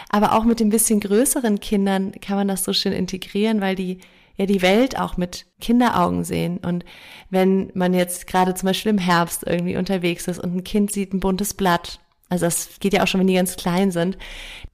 Aber 0.09 0.35
auch 0.35 0.45
mit 0.45 0.61
den 0.61 0.71
bisschen 0.71 1.01
größeren 1.01 1.59
Kindern 1.61 2.12
kann 2.21 2.37
man 2.37 2.49
das 2.49 2.64
so 2.64 2.73
schön 2.73 2.93
integrieren, 2.93 3.61
weil 3.61 3.75
die 3.75 3.99
ja 4.37 4.47
die 4.47 4.62
Welt 4.62 4.99
auch 4.99 5.16
mit 5.16 5.47
Kinderaugen 5.61 6.25
sehen. 6.25 6.59
Und 6.59 6.85
wenn 7.29 7.71
man 7.75 7.93
jetzt 7.93 8.27
gerade 8.27 8.55
zum 8.55 8.69
Beispiel 8.69 8.90
im 8.90 8.99
Herbst 8.99 9.45
irgendwie 9.47 9.77
unterwegs 9.77 10.29
ist 10.29 10.38
und 10.38 10.57
ein 10.57 10.64
Kind 10.64 10.93
sieht 10.93 11.12
ein 11.12 11.21
buntes 11.21 11.55
Blatt, 11.55 12.01
also 12.29 12.47
das 12.47 12.79
geht 12.79 12.93
ja 12.93 13.03
auch 13.03 13.09
schon, 13.09 13.21
wenn 13.21 13.27
die 13.27 13.35
ganz 13.35 13.57
klein 13.57 13.90
sind, 13.90 14.16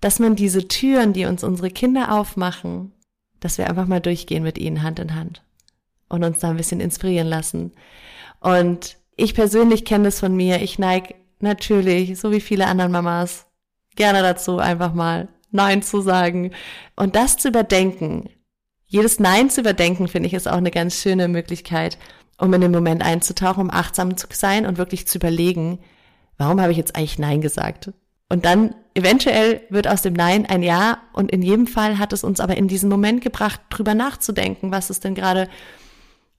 dass 0.01 0.19
man 0.19 0.37
diese 0.37 0.69
Türen, 0.69 1.15
die 1.15 1.25
uns 1.25 1.43
unsere 1.43 1.71
Kinder 1.71 2.13
aufmachen, 2.13 2.93
dass 3.41 3.57
wir 3.57 3.69
einfach 3.69 3.87
mal 3.87 4.01
durchgehen 4.01 4.43
mit 4.43 4.59
ihnen 4.59 4.83
Hand 4.83 4.99
in 4.99 5.15
Hand 5.15 5.43
und 6.09 6.25
uns 6.25 6.41
da 6.41 6.51
ein 6.51 6.57
bisschen 6.57 6.81
inspirieren 6.81 7.29
lassen. 7.29 7.73
Und 8.41 8.97
ich 9.17 9.35
persönlich 9.35 9.85
kenne 9.85 10.05
das 10.05 10.21
von 10.21 10.35
mir. 10.35 10.63
Ich 10.63 10.79
neige 10.79 11.15
natürlich, 11.41 12.19
so 12.19 12.33
wie 12.33 12.41
viele 12.41 12.67
anderen 12.67 12.93
Mamas, 12.93 13.47
gerne 13.97 14.23
dazu, 14.23 14.59
einfach 14.59 14.95
mal 14.95 15.29
Nein 15.51 15.83
zu 15.83 16.01
sagen 16.01 16.53
und 16.97 17.17
das 17.17 17.37
zu 17.39 17.49
überdenken. 17.49 18.29
Jedes 18.87 19.19
Nein 19.19 19.51
zu 19.51 19.63
überdenken, 19.63 20.07
finde 20.07 20.29
ich, 20.29 20.35
ist 20.35 20.49
auch 20.49 20.59
eine 20.59 20.71
ganz 20.71 21.01
schöne 21.01 21.29
Möglichkeit, 21.29 21.99
um 22.39 22.53
in 22.53 22.61
den 22.61 22.73
Moment 22.73 23.03
einzutauchen, 23.03 23.63
um 23.63 23.71
achtsam 23.71 24.17
zu 24.17 24.27
sein 24.33 24.67
und 24.67 24.79
wirklich 24.79 25.09
zu 25.09 25.19
überlegen, 25.19 25.79
warum 26.37 26.61
habe 26.61 26.73
ich 26.73 26.79
jetzt 26.79 26.95
eigentlich 26.95 27.19
Nein 27.19 27.41
gesagt? 27.41 27.93
Und 28.29 28.45
dann 28.45 28.75
eventuell 28.95 29.63
wird 29.71 29.89
aus 29.89 30.03
dem 30.03 30.15
Nein 30.15 30.47
ein 30.47 30.63
Ja 30.63 30.99
und 31.13 31.31
in 31.31 31.43
jedem 31.43 31.67
Fall 31.67 31.99
hat 31.99 32.13
es 32.13 32.25
uns 32.25 32.41
aber 32.41 32.57
in 32.57 32.69
diesen 32.69 32.89
Moment 32.89 33.23
gebracht, 33.23 33.61
drüber 33.71 33.95
nachzudenken, 33.95 34.73
was 34.73 34.91
ist 34.91 35.05
denn 35.05 35.15
gerade, 35.15 35.49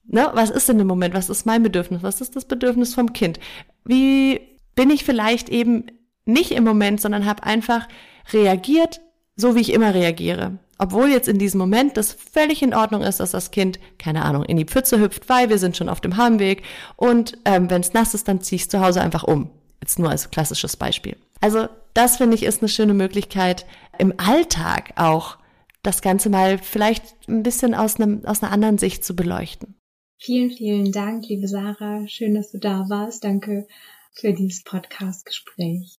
ne, 0.08 0.30
was 0.34 0.50
ist 0.50 0.68
denn 0.68 0.80
im 0.80 0.86
Moment, 0.86 1.14
was 1.14 1.30
ist 1.30 1.46
mein 1.46 1.62
Bedürfnis, 1.62 2.02
was 2.02 2.20
ist 2.20 2.36
das 2.36 2.44
Bedürfnis 2.44 2.94
vom 2.94 3.12
Kind? 3.12 3.38
Wie 3.84 4.40
bin 4.74 4.90
ich 4.90 5.04
vielleicht 5.04 5.48
eben 5.48 5.86
nicht 6.24 6.52
im 6.52 6.64
Moment, 6.64 7.00
sondern 7.00 7.26
habe 7.26 7.42
einfach 7.42 7.88
reagiert, 8.32 9.00
so 9.34 9.54
wie 9.54 9.60
ich 9.60 9.72
immer 9.72 9.94
reagiere. 9.94 10.58
Obwohl 10.78 11.08
jetzt 11.08 11.26
in 11.26 11.38
diesem 11.38 11.58
Moment 11.58 11.96
das 11.96 12.12
völlig 12.12 12.62
in 12.62 12.74
Ordnung 12.74 13.02
ist, 13.02 13.18
dass 13.18 13.32
das 13.32 13.50
Kind, 13.50 13.80
keine 13.98 14.24
Ahnung, 14.24 14.44
in 14.44 14.56
die 14.56 14.64
Pfütze 14.64 15.00
hüpft, 15.00 15.28
weil 15.28 15.48
wir 15.48 15.58
sind 15.58 15.76
schon 15.76 15.88
auf 15.88 16.00
dem 16.00 16.16
Heimweg 16.16 16.62
und 16.96 17.36
ähm, 17.44 17.68
wenn 17.70 17.80
es 17.80 17.94
nass 17.94 18.14
ist, 18.14 18.28
dann 18.28 18.40
ziehe 18.40 18.56
ich 18.56 18.70
zu 18.70 18.80
Hause 18.80 19.00
einfach 19.00 19.24
um. 19.24 19.50
Jetzt 19.80 19.98
nur 19.98 20.10
als 20.10 20.30
klassisches 20.30 20.76
Beispiel. 20.76 21.16
Also 21.40 21.68
das 21.94 22.18
finde 22.18 22.36
ich 22.36 22.44
ist 22.44 22.62
eine 22.62 22.68
schöne 22.68 22.94
Möglichkeit, 22.94 23.66
im 23.98 24.14
Alltag 24.18 24.92
auch 24.96 25.38
das 25.82 26.02
Ganze 26.02 26.30
mal 26.30 26.58
vielleicht 26.58 27.16
ein 27.28 27.42
bisschen 27.42 27.74
aus, 27.74 27.96
einem, 27.96 28.24
aus 28.24 28.42
einer 28.42 28.52
anderen 28.52 28.78
Sicht 28.78 29.04
zu 29.04 29.16
beleuchten. 29.16 29.74
Vielen, 30.20 30.50
vielen 30.50 30.90
Dank, 30.90 31.28
liebe 31.28 31.46
Sarah. 31.46 32.06
Schön, 32.08 32.34
dass 32.34 32.50
du 32.50 32.58
da 32.58 32.86
warst. 32.88 33.22
Danke 33.22 33.68
für 34.12 34.32
dieses 34.32 34.64
Podcast-Gespräch. 34.64 35.94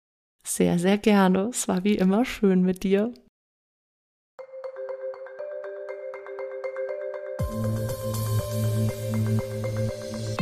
Sehr, 0.45 0.77
sehr 0.77 0.97
gerne. 0.97 1.49
Es 1.51 1.69
war 1.69 1.85
wie 1.85 1.95
immer 1.95 2.25
schön 2.25 2.61
mit 2.61 2.83
dir. 2.83 3.13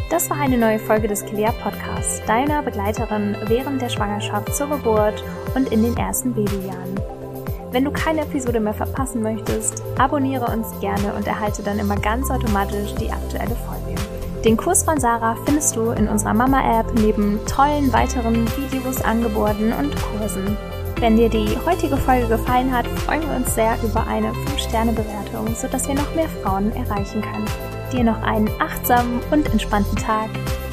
Das 0.10 0.30
war 0.32 0.38
eine 0.38 0.58
neue 0.58 0.80
Folge 0.80 1.08
des 1.08 1.24
Kilea 1.26 1.52
Podcasts, 1.52 2.26
deiner 2.26 2.64
Begleiterin 2.64 3.36
während 3.46 3.80
der 3.82 3.90
Schwangerschaft 3.90 4.56
zur 4.56 4.70
Geburt 4.70 5.24
und 5.54 5.72
in 5.72 5.84
den 5.84 5.96
ersten 5.96 6.34
Babyjahren. 6.34 7.27
Wenn 7.72 7.84
du 7.84 7.92
keine 7.92 8.22
Episode 8.22 8.60
mehr 8.60 8.74
verpassen 8.74 9.22
möchtest, 9.22 9.84
abonniere 9.98 10.46
uns 10.46 10.68
gerne 10.80 11.14
und 11.14 11.28
erhalte 11.28 11.64
dann 11.64 11.80
immer 11.80 11.96
ganz 11.96 12.30
automatisch 12.32 12.96
die 12.96 13.12
aktuelle 13.12 13.56
Folge. 13.56 13.96
Den 14.44 14.58
Kurs 14.58 14.84
von 14.84 15.00
Sarah 15.00 15.36
findest 15.46 15.76
du 15.76 15.92
in 15.92 16.08
unserer 16.08 16.34
Mama-App 16.34 16.94
neben 16.96 17.40
tollen 17.46 17.92
weiteren 17.92 18.48
Videos, 18.58 19.02
Angeboten 19.02 19.74
und 19.74 19.94
Kursen. 19.96 20.58
Wenn 21.00 21.18
dir 21.18 21.30
die 21.30 21.58
heutige 21.66 21.98
Folge 21.98 22.28
gefallen 22.28 22.76
hat, 22.76 22.88
freuen 22.88 23.22
wir 23.22 23.36
uns 23.36 23.54
sehr 23.54 23.76
über 23.84 24.06
eine 24.08 24.32
5-Sterne-Bewertung, 24.32 25.54
sodass 25.56 25.88
wir 25.88 25.96
noch 25.96 26.16
mehr 26.16 26.30
Frauen 26.42 26.72
erreichen 26.76 27.22
können 27.22 27.46
dir 27.92 28.04
noch 28.04 28.22
einen 28.22 28.50
achtsamen 28.60 29.20
und 29.32 29.48
entspannten 29.52 29.96
Tag. 29.96 30.30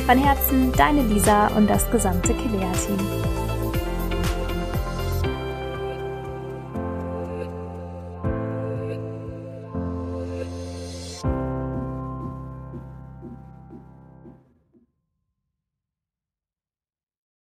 Von 0.07 0.18
Herzen, 0.18 0.72
deine 0.72 1.02
Lisa 1.02 1.48
und 1.57 1.68
das 1.68 1.90
gesamte 1.90 2.35
Kilea-Team. 2.35 3.34